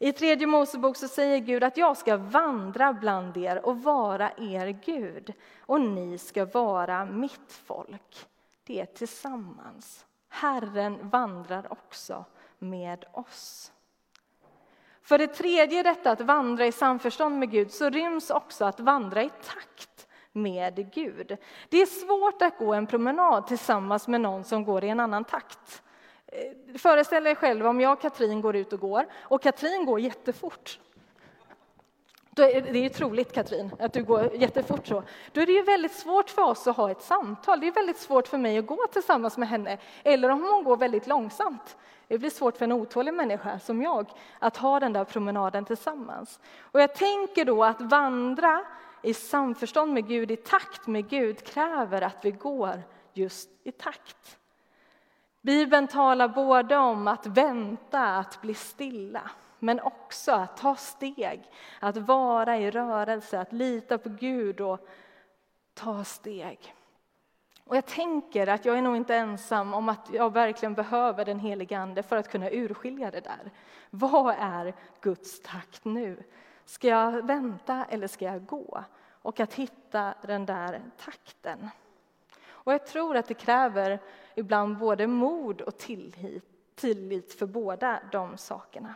I 0.02 0.12
tredje 0.12 0.48
Mosebok 0.48 0.98
så 0.98 1.08
säger 1.08 1.40
Gud 1.40 1.64
att 1.64 1.78
jag 1.78 1.98
ska 1.98 2.18
vandra 2.18 2.94
bland 2.94 3.38
er 3.38 3.66
och 3.66 3.84
vara 3.84 4.32
er 4.38 4.68
Gud 4.86 5.34
och 5.60 5.82
ni 5.82 6.18
ska 6.18 6.46
vara 6.46 7.06
mitt 7.06 7.54
folk. 7.66 8.28
Det 8.64 8.82
är 8.82 8.86
tillsammans. 8.86 10.06
Herren 10.30 11.10
vandrar 11.10 11.72
också 11.72 12.26
med 12.60 13.06
oss. 13.12 13.72
För 15.02 15.18
det 15.18 15.28
tredje 15.28 15.84
detta 15.84 16.12
att 16.12 16.22
vandra 16.22 16.66
i 16.66 16.72
samförstånd 16.72 17.40
med 17.40 17.52
Gud 17.52 17.72
så 17.72 17.90
ryms 17.90 18.30
också 18.30 18.66
att 18.66 18.80
vandra 18.80 19.24
i 19.24 19.30
takt 19.30 20.08
med 20.32 20.94
Gud. 20.94 21.38
Det 21.70 21.78
är 21.82 21.86
svårt 21.86 22.42
att 22.42 22.58
gå 22.58 22.74
en 22.74 22.88
promenad 22.88 23.48
tillsammans 23.48 24.08
med 24.08 24.22
någon 24.22 24.44
som 24.44 24.64
går 24.64 24.84
i 24.84 24.90
en 24.90 25.00
annan 25.00 25.24
takt. 25.24 25.84
Eh, 26.32 26.78
föreställ 26.78 27.28
er 27.28 27.36
själv 27.36 27.68
om 27.68 27.82
jag 27.82 27.94
och 27.94 28.02
Katrin 28.02 28.42
går 28.42 28.56
ut 28.56 28.74
och 28.74 28.80
går 28.80 29.06
och 29.14 29.42
Katrin 29.42 29.86
går 29.86 30.00
jättefort. 30.00 30.80
det 32.32 32.56
är 32.56 32.76
ju 32.76 32.90
troligt, 32.90 33.34
Katrin, 33.34 33.72
att 33.80 33.94
du 33.94 34.04
går 34.04 34.36
jättefort 34.36 34.88
så. 34.88 35.04
Då 35.32 35.42
är 35.42 35.46
det 35.46 35.52
ju 35.52 35.64
väldigt 35.64 35.92
svårt 35.92 36.30
för 36.30 36.42
oss 36.42 36.68
att 36.68 36.78
ha 36.78 36.92
ett 36.92 37.02
samtal. 37.02 37.60
Det 37.60 37.68
är 37.68 37.72
väldigt 37.72 37.98
svårt 37.98 38.28
för 38.28 38.38
mig 38.38 38.58
att 38.58 38.66
gå 38.66 38.88
tillsammans 38.92 39.38
med 39.38 39.50
henne. 39.50 39.78
Eller 40.04 40.30
om 40.30 40.44
hon 40.44 40.64
går 40.64 40.78
väldigt 40.78 41.08
långsamt. 41.08 41.78
Det 42.08 42.18
blir 42.18 42.30
svårt 42.30 42.58
för 42.58 42.66
en 42.66 42.72
otålig 42.72 43.14
människa 43.14 43.60
som 43.60 43.82
jag 43.82 44.06
att 44.40 44.58
ha 44.58 44.80
den 44.80 44.94
där 44.94 45.04
promenaden 45.04 45.66
tillsammans. 45.66 46.40
Och 46.60 46.82
jag 46.82 46.96
tänker 46.96 47.46
då 47.46 47.64
att 47.64 47.82
vandra 47.82 48.66
i 49.04 49.14
samförstånd 49.14 49.94
med 49.94 50.08
Gud, 50.08 50.32
i 50.32 50.36
takt 50.36 50.88
med 50.88 51.10
Gud, 51.10 51.44
kräver 51.44 52.02
att 52.02 52.26
vi 52.26 52.32
går 52.32 52.82
just 53.14 53.50
i 53.64 53.72
takt. 53.72 54.39
Bibeln 55.42 55.88
talar 55.88 56.28
både 56.28 56.78
om 56.78 57.08
att 57.08 57.26
vänta, 57.26 58.18
att 58.18 58.42
bli 58.42 58.54
stilla, 58.54 59.32
men 59.60 59.80
också 59.80 60.32
att 60.32 60.58
ta 60.58 60.76
steg, 60.76 61.44
att 61.80 61.98
vara 61.98 62.58
i 62.58 62.72
rörelse, 62.72 63.40
att 63.40 63.54
lita 63.54 63.98
på 63.98 64.10
Gud 64.10 64.62
och 64.62 64.88
ta 65.74 66.04
steg. 66.04 66.76
Och 67.64 67.78
jag 67.78 67.86
tänker 67.86 68.48
att 68.48 68.66
jag 68.66 68.78
är 68.78 68.82
nog 68.82 68.96
inte 68.96 69.16
ensam 69.16 69.74
om 69.74 69.90
att 69.90 70.10
jag 70.14 70.34
verkligen 70.34 70.74
behöver 70.74 71.26
den 71.26 71.40
helige 71.40 71.80
Ande 71.80 72.04
för 72.04 72.18
att 72.18 72.32
kunna 72.32 72.52
urskilja 72.52 73.12
det 73.12 73.20
där. 73.20 73.52
Vad 73.90 74.36
är 74.40 74.74
Guds 75.02 75.42
takt 75.42 75.86
nu? 75.86 76.24
Ska 76.66 76.88
jag 76.88 77.28
vänta 77.28 77.86
eller 77.90 78.08
ska 78.08 78.26
jag 78.26 78.46
gå? 78.46 78.84
Och 79.22 79.40
att 79.40 79.54
hitta 79.54 80.14
den 80.22 80.46
där 80.46 80.82
takten. 80.98 81.70
Och 82.70 82.74
jag 82.74 82.86
tror 82.86 83.18
att 83.18 83.28
det 83.28 83.34
kräver 83.34 84.00
ibland 84.36 84.78
både 84.78 85.08
mod 85.08 85.62
och 85.62 85.78
tillit, 85.78 86.44
tillit 86.76 87.34
för 87.34 87.46
båda 87.46 88.00
de 88.12 88.38
sakerna. 88.38 88.96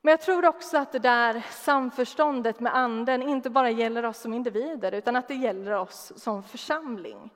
Men 0.00 0.10
jag 0.10 0.20
tror 0.20 0.46
också 0.46 0.78
att 0.78 0.92
det 0.92 0.98
där 0.98 1.46
samförståndet 1.50 2.60
med 2.60 2.76
Anden 2.76 3.22
inte 3.22 3.50
bara 3.50 3.70
gäller 3.70 4.04
oss 4.04 4.18
som 4.18 4.34
individer, 4.34 4.92
utan 4.92 5.16
att 5.16 5.28
det 5.28 5.34
gäller 5.34 5.72
oss 5.72 6.12
som 6.16 6.42
församling. 6.42 7.30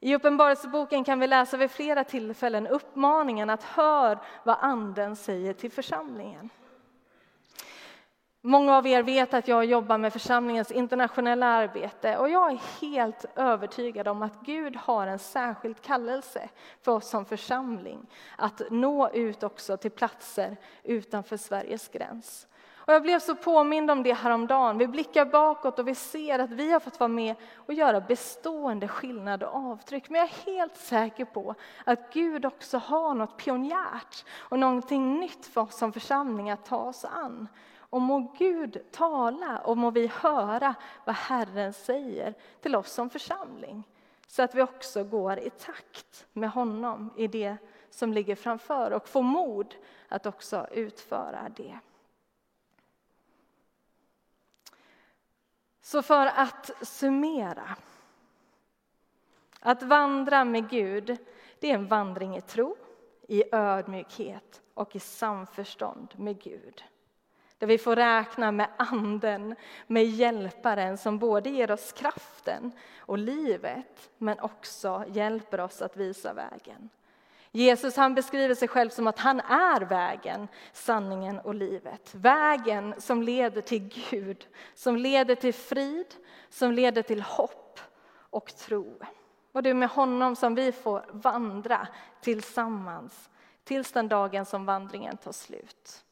I 0.00 0.14
Uppenbarelseboken 0.14 1.04
kan 1.04 1.20
vi 1.20 1.26
läsa 1.26 1.56
vid 1.56 1.70
flera 1.70 2.04
tillfällen 2.04 2.66
uppmaningen 2.66 3.50
att 3.50 3.64
hör 3.64 4.18
vad 4.44 4.56
Anden 4.60 5.16
säger 5.16 5.52
till 5.52 5.72
församlingen. 5.72 6.50
Många 8.44 8.76
av 8.76 8.86
er 8.86 9.02
vet 9.02 9.34
att 9.34 9.48
jag 9.48 9.64
jobbar 9.64 9.98
med 9.98 10.12
församlingens 10.12 10.70
internationella 10.70 11.46
arbete 11.46 12.16
och 12.16 12.28
jag 12.28 12.52
är 12.52 12.60
helt 12.80 13.24
övertygad 13.36 14.08
om 14.08 14.22
att 14.22 14.40
Gud 14.40 14.76
har 14.76 15.06
en 15.06 15.18
särskild 15.18 15.82
kallelse 15.82 16.48
för 16.80 16.92
oss 16.92 17.08
som 17.08 17.24
församling 17.24 18.06
att 18.38 18.62
nå 18.70 19.10
ut 19.10 19.42
också 19.42 19.76
till 19.76 19.90
platser 19.90 20.56
utanför 20.82 21.36
Sveriges 21.36 21.88
gräns. 21.88 22.46
Och 22.74 22.92
jag 22.92 23.02
blev 23.02 23.18
så 23.18 23.34
påmind 23.34 23.90
om 23.90 24.02
det 24.02 24.12
häromdagen. 24.12 24.78
Vi 24.78 24.86
blickar 24.86 25.24
bakåt 25.24 25.78
och 25.78 25.88
vi 25.88 25.94
ser 25.94 26.38
att 26.38 26.50
vi 26.50 26.72
har 26.72 26.80
fått 26.80 27.00
vara 27.00 27.08
med 27.08 27.36
och 27.56 27.74
göra 27.74 28.00
bestående 28.00 28.88
skillnad 28.88 29.42
och 29.42 29.54
avtryck. 29.54 30.10
Men 30.10 30.20
jag 30.20 30.28
är 30.28 30.52
helt 30.52 30.76
säker 30.76 31.24
på 31.24 31.54
att 31.84 32.12
Gud 32.12 32.44
också 32.44 32.78
har 32.78 33.14
något 33.14 33.36
pionjärt 33.36 34.24
och 34.38 34.58
någonting 34.58 35.20
nytt 35.20 35.46
för 35.46 35.60
oss 35.60 35.76
som 35.76 35.92
församling 35.92 36.50
att 36.50 36.64
ta 36.64 36.76
oss 36.76 37.04
an. 37.04 37.48
Och 37.92 38.02
må 38.02 38.32
Gud 38.38 38.82
tala 38.90 39.58
och 39.58 39.78
må 39.78 39.90
vi 39.90 40.06
höra 40.06 40.74
vad 41.04 41.14
Herren 41.14 41.72
säger 41.72 42.34
till 42.60 42.76
oss 42.76 42.92
som 42.92 43.10
församling. 43.10 43.88
Så 44.26 44.42
att 44.42 44.54
vi 44.54 44.62
också 44.62 45.04
går 45.04 45.38
i 45.38 45.50
takt 45.50 46.26
med 46.32 46.50
honom 46.50 47.10
i 47.16 47.26
det 47.26 47.56
som 47.90 48.12
ligger 48.12 48.34
framför 48.34 48.90
och 48.90 49.08
får 49.08 49.22
mod 49.22 49.74
att 50.08 50.26
också 50.26 50.66
utföra 50.70 51.48
det. 51.56 51.78
Så 55.80 56.02
för 56.02 56.26
att 56.26 56.70
summera. 56.82 57.76
Att 59.60 59.82
vandra 59.82 60.44
med 60.44 60.70
Gud, 60.70 61.16
det 61.58 61.70
är 61.70 61.74
en 61.74 61.88
vandring 61.88 62.36
i 62.36 62.40
tro, 62.40 62.76
i 63.28 63.44
ödmjukhet 63.52 64.62
och 64.74 64.96
i 64.96 65.00
samförstånd 65.00 66.14
med 66.16 66.42
Gud. 66.42 66.84
Där 67.62 67.66
vi 67.66 67.78
får 67.78 67.96
räkna 67.96 68.52
med 68.52 68.68
Anden, 68.76 69.56
med 69.86 70.06
Hjälparen 70.06 70.98
som 70.98 71.18
både 71.18 71.50
ger 71.50 71.70
oss 71.70 71.92
kraften 71.92 72.72
och 72.98 73.18
livet, 73.18 74.10
men 74.18 74.40
också 74.40 75.04
hjälper 75.08 75.60
oss 75.60 75.82
att 75.82 75.96
visa 75.96 76.32
vägen. 76.32 76.88
Jesus 77.50 77.96
han 77.96 78.14
beskriver 78.14 78.54
sig 78.54 78.68
själv 78.68 78.90
som 78.90 79.06
att 79.06 79.18
han 79.18 79.40
är 79.40 79.80
vägen, 79.80 80.48
sanningen 80.72 81.38
och 81.38 81.54
livet. 81.54 82.14
Vägen 82.14 82.94
som 82.98 83.22
leder 83.22 83.60
till 83.60 83.88
Gud, 84.10 84.46
som 84.74 84.96
leder 84.96 85.34
till 85.34 85.54
frid, 85.54 86.14
som 86.48 86.72
leder 86.72 87.02
till 87.02 87.22
hopp 87.22 87.80
och 88.14 88.56
tro. 88.56 88.98
Och 89.52 89.62
det 89.62 89.70
är 89.70 89.74
med 89.74 89.90
honom 89.90 90.36
som 90.36 90.54
vi 90.54 90.72
får 90.72 91.04
vandra 91.12 91.88
tillsammans 92.20 93.30
tills 93.64 93.92
den 93.92 94.08
dagen 94.08 94.46
som 94.46 94.66
vandringen 94.66 95.16
tar 95.16 95.32
slut 95.32 96.04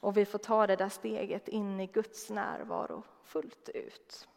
och 0.00 0.16
vi 0.16 0.24
får 0.24 0.38
ta 0.38 0.66
det 0.66 0.76
där 0.76 0.88
steget 0.88 1.48
in 1.48 1.80
i 1.80 1.86
Guds 1.86 2.30
närvaro 2.30 3.02
fullt 3.24 3.68
ut. 3.68 4.28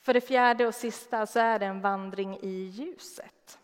För 0.00 0.14
det 0.14 0.20
fjärde 0.20 0.66
och 0.66 0.74
sista 0.74 1.26
så 1.26 1.38
är 1.38 1.58
det 1.58 1.66
en 1.66 1.80
vandring 1.80 2.38
i 2.40 2.64
ljuset. 2.64 3.58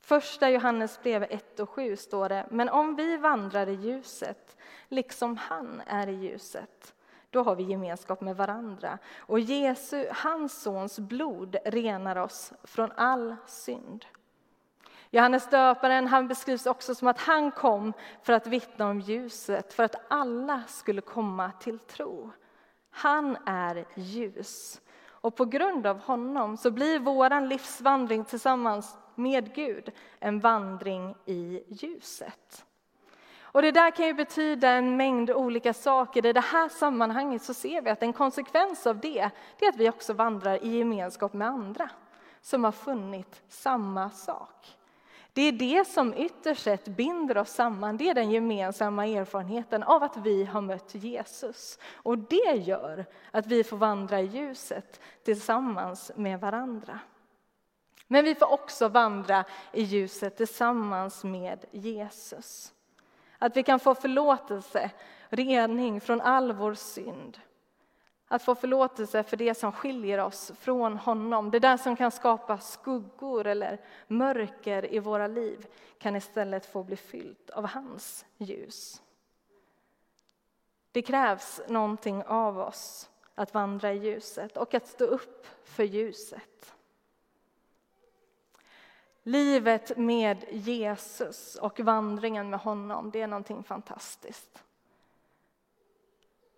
Första 0.00 0.50
Johannesbrevet 0.50 1.30
1 1.30 1.60
och 1.60 1.70
7 1.70 1.96
står 1.96 2.28
det, 2.28 2.46
men 2.50 2.68
om 2.68 2.96
vi 2.96 3.16
vandrar 3.16 3.66
i 3.66 3.74
ljuset, 3.74 4.56
liksom 4.88 5.36
han 5.36 5.82
är 5.86 6.06
i 6.06 6.14
ljuset, 6.14 6.94
Då 7.30 7.42
har 7.42 7.56
vi 7.56 7.62
gemenskap 7.62 8.20
med 8.20 8.36
varandra. 8.36 8.98
Och 9.18 9.40
Jesu, 9.40 10.06
hans 10.10 10.62
sons 10.62 10.98
blod 10.98 11.56
renar 11.64 12.16
oss 12.16 12.52
från 12.64 12.92
all 12.92 13.36
synd. 13.46 14.04
Johannes 15.10 15.50
döparen 15.50 16.06
han 16.06 16.28
beskrivs 16.28 16.66
också 16.66 16.94
som 16.94 17.08
att 17.08 17.20
han 17.20 17.50
kom 17.50 17.92
för 18.22 18.32
att 18.32 18.46
vittna 18.46 18.88
om 18.88 19.00
ljuset, 19.00 19.72
för 19.72 19.84
att 19.84 19.96
alla 20.08 20.62
skulle 20.66 21.00
komma 21.00 21.52
till 21.60 21.78
tro. 21.78 22.30
Han 22.90 23.36
är 23.46 23.84
ljus. 23.94 24.80
Och 25.20 25.36
på 25.36 25.44
grund 25.44 25.86
av 25.86 25.98
honom 25.98 26.56
så 26.56 26.70
blir 26.70 26.98
vår 26.98 27.48
livsvandring 27.48 28.24
tillsammans 28.24 28.96
med 29.14 29.54
Gud 29.54 29.90
en 30.20 30.40
vandring 30.40 31.14
i 31.26 31.62
ljuset. 31.68 32.64
Och 33.40 33.62
det 33.62 33.70
där 33.70 33.90
kan 33.90 34.06
ju 34.06 34.14
betyda 34.14 34.70
en 34.70 34.96
mängd 34.96 35.30
olika 35.30 35.74
saker. 35.74 36.26
I 36.26 36.32
det 36.32 36.40
här 36.40 36.68
sammanhanget 36.68 37.42
så 37.42 37.54
ser 37.54 37.82
vi 37.82 37.90
att 37.90 38.02
en 38.02 38.12
konsekvens 38.12 38.86
av 38.86 39.00
det, 39.00 39.18
är 39.60 39.68
att 39.68 39.76
vi 39.76 39.88
också 39.88 40.12
vandrar 40.12 40.64
i 40.64 40.78
gemenskap 40.78 41.32
med 41.32 41.48
andra 41.48 41.90
som 42.40 42.64
har 42.64 42.72
funnit 42.72 43.42
samma 43.48 44.10
sak. 44.10 44.76
Det 45.38 45.42
är 45.42 45.52
det 45.52 45.88
som 45.88 46.14
ytterst 46.14 46.62
sett 46.62 46.88
binder 46.88 47.38
oss 47.38 47.50
samman. 47.50 47.96
Det 47.96 48.08
är 48.08 48.14
den 48.14 48.30
gemensamma 48.30 49.06
erfarenheten 49.06 49.82
av 49.82 50.02
att 50.02 50.16
vi 50.16 50.44
har 50.44 50.60
mött 50.60 50.94
Jesus. 50.94 51.78
Och 51.92 52.18
det 52.18 52.56
gör 52.56 53.06
att 53.30 53.46
vi 53.46 53.64
får 53.64 53.76
vandra 53.76 54.20
i 54.20 54.24
ljuset 54.24 55.00
tillsammans 55.24 56.12
med 56.16 56.40
varandra. 56.40 57.00
Men 58.06 58.24
vi 58.24 58.34
får 58.34 58.52
också 58.52 58.88
vandra 58.88 59.44
i 59.72 59.82
ljuset 59.82 60.36
tillsammans 60.36 61.24
med 61.24 61.64
Jesus. 61.70 62.72
Att 63.38 63.56
vi 63.56 63.62
kan 63.62 63.80
få 63.80 63.94
förlåtelse, 63.94 64.90
rening 65.28 66.00
från 66.00 66.20
all 66.20 66.52
vår 66.52 66.74
synd. 66.74 67.38
Att 68.28 68.42
få 68.42 68.54
förlåtelse 68.54 69.22
för 69.22 69.36
det 69.36 69.54
som 69.54 69.72
skiljer 69.72 70.18
oss 70.18 70.52
från 70.58 70.96
honom. 70.96 71.50
Det 71.50 71.58
där 71.58 71.76
som 71.76 71.96
kan 71.96 72.10
skapa 72.10 72.58
skuggor 72.58 73.46
eller 73.46 73.80
mörker 74.06 74.94
i 74.94 74.98
våra 74.98 75.26
liv 75.26 75.66
kan 75.98 76.16
istället 76.16 76.66
få 76.66 76.82
bli 76.82 76.96
fyllt 76.96 77.50
av 77.50 77.66
hans 77.66 78.26
ljus. 78.38 79.02
Det 80.92 81.02
krävs 81.02 81.60
någonting 81.68 82.24
av 82.24 82.58
oss 82.58 83.10
att 83.34 83.54
vandra 83.54 83.92
i 83.92 83.98
ljuset 83.98 84.56
och 84.56 84.74
att 84.74 84.86
stå 84.86 85.04
upp 85.04 85.46
för 85.64 85.84
ljuset. 85.84 86.74
Livet 89.22 89.96
med 89.96 90.44
Jesus 90.50 91.54
och 91.56 91.80
vandringen 91.80 92.50
med 92.50 92.60
honom, 92.60 93.10
det 93.10 93.20
är 93.20 93.26
någonting 93.26 93.64
fantastiskt. 93.64 94.64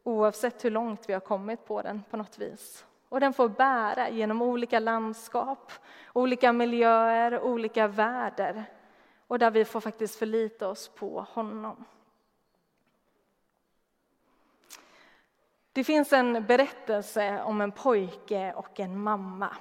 Oavsett 0.02 0.64
hur 0.64 0.70
långt 0.70 1.08
vi 1.08 1.12
har 1.12 1.20
kommit 1.20 1.64
på 1.64 1.82
den 1.82 2.02
på 2.10 2.16
något 2.16 2.38
vis. 2.38 2.86
Och 3.08 3.20
den 3.20 3.32
får 3.32 3.48
bära 3.48 4.08
genom 4.08 4.42
olika 4.42 4.78
landskap, 4.78 5.72
olika 6.12 6.52
miljöer, 6.52 7.40
olika 7.40 7.88
världar. 7.88 8.64
Och 9.26 9.38
där 9.38 9.50
vi 9.50 9.64
får 9.64 9.80
faktiskt 9.80 10.18
förlita 10.18 10.68
oss 10.68 10.88
på 10.88 11.26
honom. 11.30 11.84
Det 15.72 15.84
finns 15.84 16.12
en 16.12 16.46
berättelse 16.46 17.42
om 17.42 17.60
en 17.60 17.72
pojke 17.72 18.52
och 18.56 18.80
en 18.80 19.00
mamma. 19.02 19.56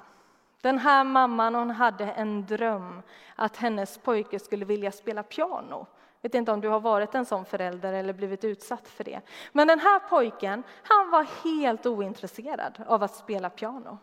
Den 0.60 0.78
här 0.78 1.04
mamman 1.04 1.54
hon 1.54 1.70
hade 1.70 2.04
en 2.04 2.46
dröm 2.46 3.02
att 3.36 3.56
hennes 3.56 3.98
pojke 3.98 4.38
skulle 4.38 4.64
vilja 4.64 4.92
spela 4.92 5.22
piano. 5.22 5.86
Jag 6.20 6.30
vet 6.30 6.34
inte 6.34 6.52
om 6.52 6.60
du 6.60 6.68
har 6.68 6.80
varit 6.80 7.14
en 7.14 7.24
sån 7.24 7.44
förälder 7.44 7.92
eller 7.92 8.12
blivit 8.12 8.44
utsatt 8.44 8.88
för 8.88 9.04
det. 9.04 9.20
Men 9.52 9.68
den 9.68 9.80
här 9.80 9.98
pojken, 9.98 10.62
han 10.82 11.10
var 11.10 11.26
helt 11.44 11.86
ointresserad 11.86 12.82
av 12.86 13.02
att 13.02 13.14
spela 13.14 13.50
piano. 13.50 13.98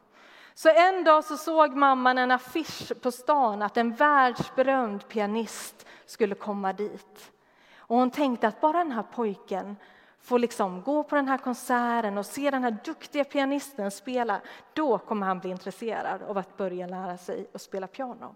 Så 0.54 0.70
en 0.70 1.04
dag 1.04 1.24
så 1.24 1.38
såg 1.38 1.76
mamman 1.76 2.18
en 2.18 2.32
affisch 2.32 3.02
på 3.02 3.12
stan 3.12 3.62
att 3.62 3.78
en 3.78 3.96
världsberömd 3.96 5.08
pianist 5.08 5.88
skulle 6.06 6.36
komma 6.36 6.74
dit. 6.74 7.32
Och 7.78 7.98
hon 7.98 8.12
tänkte 8.12 8.48
att 8.48 8.62
bara 8.62 8.78
den 8.78 8.92
här 8.92 9.04
pojken 9.04 9.76
får 10.20 10.40
liksom 10.40 10.82
gå 10.82 11.04
på 11.04 11.16
den 11.16 11.28
här 11.28 11.38
konserten 11.38 12.18
och 12.18 12.26
se 12.26 12.52
den 12.52 12.64
här 12.64 12.78
duktiga 12.86 13.24
pianisten 13.24 13.92
spela, 13.92 14.42
då 14.74 14.98
kommer 14.98 15.28
han 15.28 15.40
bli 15.40 15.50
intresserad 15.50 16.24
av 16.24 16.38
att 16.38 16.58
börja 16.58 16.88
lära 16.88 17.18
sig 17.18 17.50
att 17.54 17.62
spela 17.62 17.88
piano. 17.88 18.36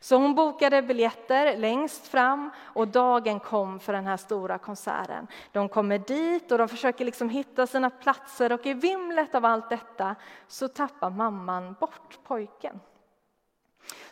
Så 0.00 0.16
hon 0.16 0.34
bokade 0.34 0.82
biljetter 0.82 1.56
längst 1.56 2.06
fram 2.06 2.50
och 2.58 2.88
dagen 2.88 3.40
kom 3.40 3.80
för 3.80 3.92
den 3.92 4.06
här 4.06 4.16
stora 4.16 4.58
konserten. 4.58 5.26
De 5.52 5.68
kommer 5.68 5.98
dit 5.98 6.52
och 6.52 6.58
de 6.58 6.68
försöker 6.68 7.04
liksom 7.04 7.28
hitta 7.28 7.66
sina 7.66 7.90
platser 7.90 8.52
och 8.52 8.66
i 8.66 8.74
vimlet 8.74 9.34
av 9.34 9.44
allt 9.44 9.70
detta 9.70 10.16
så 10.46 10.68
tappar 10.68 11.10
mamman 11.10 11.76
bort 11.80 12.18
pojken. 12.24 12.80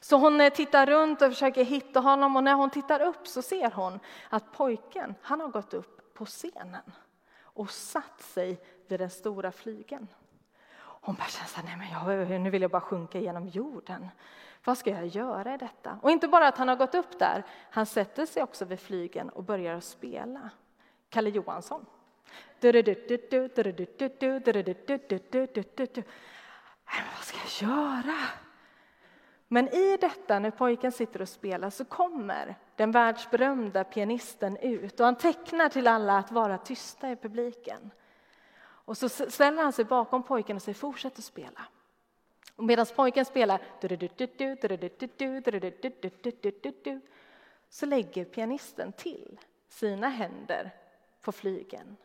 Så 0.01 0.17
hon 0.17 0.41
eh, 0.41 0.53
tittar 0.53 0.87
runt 0.87 1.23
och 1.23 1.29
försöker 1.29 1.65
hitta 1.65 2.01
honom 2.01 2.37
och 2.37 2.45
när 2.45 2.55
hon 2.55 2.71
tittar 2.71 3.03
upp 3.03 3.27
så 3.27 3.43
ser 3.43 3.71
hon 3.71 4.01
att 4.31 4.53
pojken, 4.53 5.15
han 5.23 5.41
har 5.41 5.49
gått 5.49 5.75
upp 5.75 6.15
på 6.15 6.25
scenen 6.25 6.93
och 7.43 7.71
satt 7.71 8.21
sig 8.21 8.61
vid 8.89 9.01
den 9.01 9.11
stora 9.11 9.53
flygeln. 9.53 10.09
Hon 11.07 11.15
bara 11.15 11.27
känner 11.27 11.49
så 11.49 11.61
nej 11.65 11.77
men 11.77 11.91
jag, 11.91 12.41
nu 12.41 12.51
vill 12.51 12.63
jag 12.63 12.71
bara 12.71 12.81
sjunka 12.81 13.19
genom 13.19 13.47
jorden. 13.49 14.09
Vad 14.65 14.79
ska 14.79 14.91
jag 14.91 15.07
göra 15.07 15.55
i 15.55 15.57
detta? 15.57 15.99
Och 16.03 16.11
inte 16.11 16.29
bara 16.29 16.49
att 16.49 16.59
han 16.59 16.69
har 16.69 16.77
gått 16.77 16.95
upp 16.95 17.19
där, 17.19 17.43
han 17.71 17.87
sätter 17.87 18.27
sig 18.27 18.43
också 18.43 18.65
vid 18.65 18.81
flygeln 18.81 19.29
och 19.29 19.45
börjar 19.45 19.81
spela. 19.81 20.51
Kalle 21.09 21.31
Johansson. 21.31 21.87
Vad 27.17 27.25
ska 27.25 27.39
jag 27.67 27.71
göra? 27.71 28.17
Men 29.49 29.69
i 29.69 29.97
detta, 30.01 30.39
när 30.39 30.51
pojken 30.51 30.93
sitter 30.93 31.23
och 31.23 31.29
spelar, 31.29 31.71
så 31.71 31.85
kommer 31.85 32.59
den 32.77 32.91
världsberömda 32.91 33.85
pianisten 33.85 34.57
ut 34.57 35.01
och 35.01 35.07
han 35.07 35.17
tecknar 35.17 35.69
till 35.69 35.89
alla 35.89 36.19
att 36.19 36.33
vara 36.33 36.59
tysta 36.59 37.11
i 37.11 37.17
publiken. 37.17 37.91
Och 38.87 38.99
så 38.99 39.09
ställer 39.09 39.63
han 39.63 39.73
sig 39.73 39.85
bakom 39.85 40.23
pojken 40.23 40.57
och 40.57 40.63
säger 40.63 40.79
fortsätt 40.79 41.19
att 41.19 41.25
spela. 41.25 41.67
Och 42.57 42.65
medan 42.65 42.87
pojken 42.97 43.25
spelar 43.25 43.61
så 47.69 47.87
lägger 47.87 48.25
pianisten 48.25 48.93
till 48.93 49.41
sina 49.69 50.09
händer 50.09 50.75
på 51.21 51.33
flygen. 51.33 51.97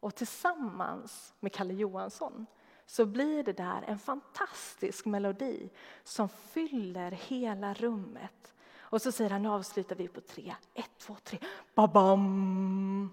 Och 0.00 0.14
tillsammans 0.14 1.34
med 1.40 1.52
Kalle 1.52 1.74
Johansson 1.74 2.46
så 2.86 3.06
blir 3.06 3.42
det 3.42 3.52
där 3.52 3.84
en 3.86 3.98
fantastisk 3.98 5.04
melodi 5.04 5.70
som 6.04 6.28
fyller 6.28 7.10
hela 7.10 7.74
rummet. 7.74 8.54
Och 8.78 9.02
så 9.02 9.12
säger 9.12 9.30
han, 9.30 9.42
nu 9.42 9.48
avslutar 9.48 9.96
vi 9.96 10.08
på 10.08 10.20
tre. 10.20 10.54
Ett, 10.74 10.90
två, 10.98 11.16
tre. 11.24 11.38
Babam! 11.74 13.10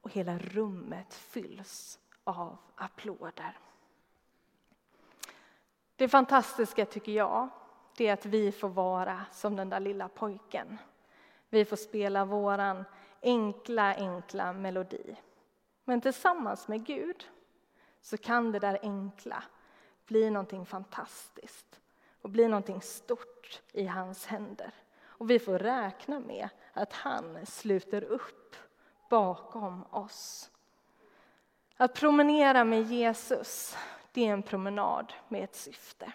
Och 0.00 0.12
hela 0.12 0.38
rummet 0.38 1.14
fylls 1.14 1.98
av 2.28 2.56
applåder. 2.74 3.58
Det 5.96 6.08
fantastiska 6.08 6.86
tycker 6.86 7.12
jag, 7.12 7.48
det 7.96 8.08
är 8.08 8.12
att 8.12 8.26
vi 8.26 8.52
får 8.52 8.68
vara 8.68 9.24
som 9.32 9.56
den 9.56 9.70
där 9.70 9.80
lilla 9.80 10.08
pojken. 10.08 10.78
Vi 11.48 11.64
får 11.64 11.76
spela 11.76 12.24
våran 12.24 12.84
enkla, 13.22 13.94
enkla 13.94 14.52
melodi. 14.52 15.16
Men 15.84 16.00
tillsammans 16.00 16.68
med 16.68 16.86
Gud 16.86 17.28
så 18.00 18.16
kan 18.16 18.52
det 18.52 18.58
där 18.58 18.78
enkla 18.82 19.42
bli 20.06 20.30
någonting 20.30 20.66
fantastiskt 20.66 21.80
och 22.22 22.30
bli 22.30 22.48
någonting 22.48 22.82
stort 22.82 23.62
i 23.72 23.86
hans 23.86 24.26
händer. 24.26 24.74
Och 25.02 25.30
vi 25.30 25.38
får 25.38 25.58
räkna 25.58 26.20
med 26.20 26.48
att 26.72 26.92
han 26.92 27.46
sluter 27.46 28.04
upp 28.04 28.56
bakom 29.10 29.84
oss. 29.90 30.50
Att 31.80 31.94
promenera 31.94 32.64
med 32.64 32.82
Jesus, 32.82 33.76
det 34.12 34.28
är 34.28 34.32
en 34.32 34.42
promenad 34.42 35.12
med 35.28 35.44
ett 35.44 35.56
syfte. 35.56 36.12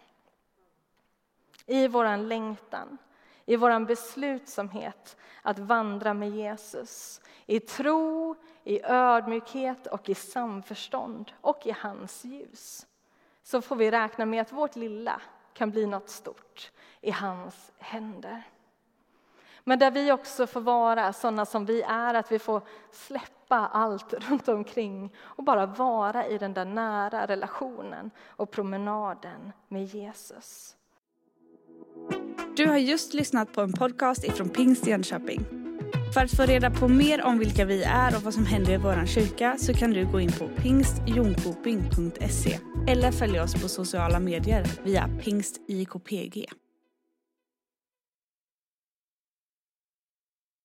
I 1.65 1.87
vår 1.87 2.17
längtan, 2.17 2.97
i 3.45 3.55
vår 3.55 3.85
beslutsamhet 3.85 5.17
att 5.41 5.59
vandra 5.59 6.13
med 6.13 6.29
Jesus 6.29 7.21
i 7.45 7.59
tro, 7.59 8.35
i 8.63 8.83
ödmjukhet 8.83 9.87
och 9.87 10.09
i 10.09 10.15
samförstånd 10.15 11.31
och 11.41 11.67
i 11.67 11.71
hans 11.71 12.23
ljus 12.23 12.87
så 13.43 13.61
får 13.61 13.75
vi 13.75 13.91
räkna 13.91 14.25
med 14.25 14.41
att 14.41 14.51
vårt 14.51 14.75
lilla 14.75 15.21
kan 15.53 15.71
bli 15.71 15.85
något 15.85 16.09
stort 16.09 16.71
i 17.01 17.11
hans 17.11 17.71
händer. 17.77 18.43
Men 19.63 19.79
där 19.79 19.91
vi 19.91 20.11
också 20.11 20.47
får 20.47 20.61
vara 20.61 21.13
sådana 21.13 21.45
som 21.45 21.65
vi 21.65 21.81
är, 21.81 22.13
att 22.13 22.31
vi 22.31 22.39
får 22.39 22.61
släppa 22.91 23.55
allt 23.55 24.13
runt 24.13 24.47
omkring 24.47 25.13
och 25.19 25.43
bara 25.43 25.65
vara 25.65 26.27
i 26.27 26.37
den 26.37 26.53
där 26.53 26.65
nära 26.65 27.27
relationen 27.27 28.11
och 28.27 28.51
promenaden 28.51 29.51
med 29.67 29.85
Jesus. 29.85 30.75
Du 32.55 32.67
har 32.67 32.77
just 32.77 33.13
lyssnat 33.13 33.53
på 33.53 33.61
en 33.61 33.73
podcast 33.73 34.23
ifrån 34.23 34.49
Pingst 34.49 34.87
Jönköping. 34.87 35.45
För 36.13 36.21
att 36.21 36.31
få 36.31 36.43
reda 36.43 36.71
på 36.71 36.87
mer 36.87 37.23
om 37.23 37.39
vilka 37.39 37.65
vi 37.65 37.83
är 37.83 38.15
och 38.15 38.21
vad 38.21 38.33
som 38.33 38.45
händer 38.45 38.73
i 38.73 38.77
vår 38.77 39.05
kyrka 39.05 39.55
så 39.57 39.73
kan 39.73 39.91
du 39.91 40.11
gå 40.11 40.19
in 40.19 40.31
på 40.31 40.47
pingstjonkoping.se 40.47 42.59
eller 42.87 43.11
följa 43.11 43.43
oss 43.43 43.61
på 43.61 43.69
sociala 43.69 44.19
medier 44.19 44.65
via 44.83 45.09
pingstjkpg. 45.23 46.45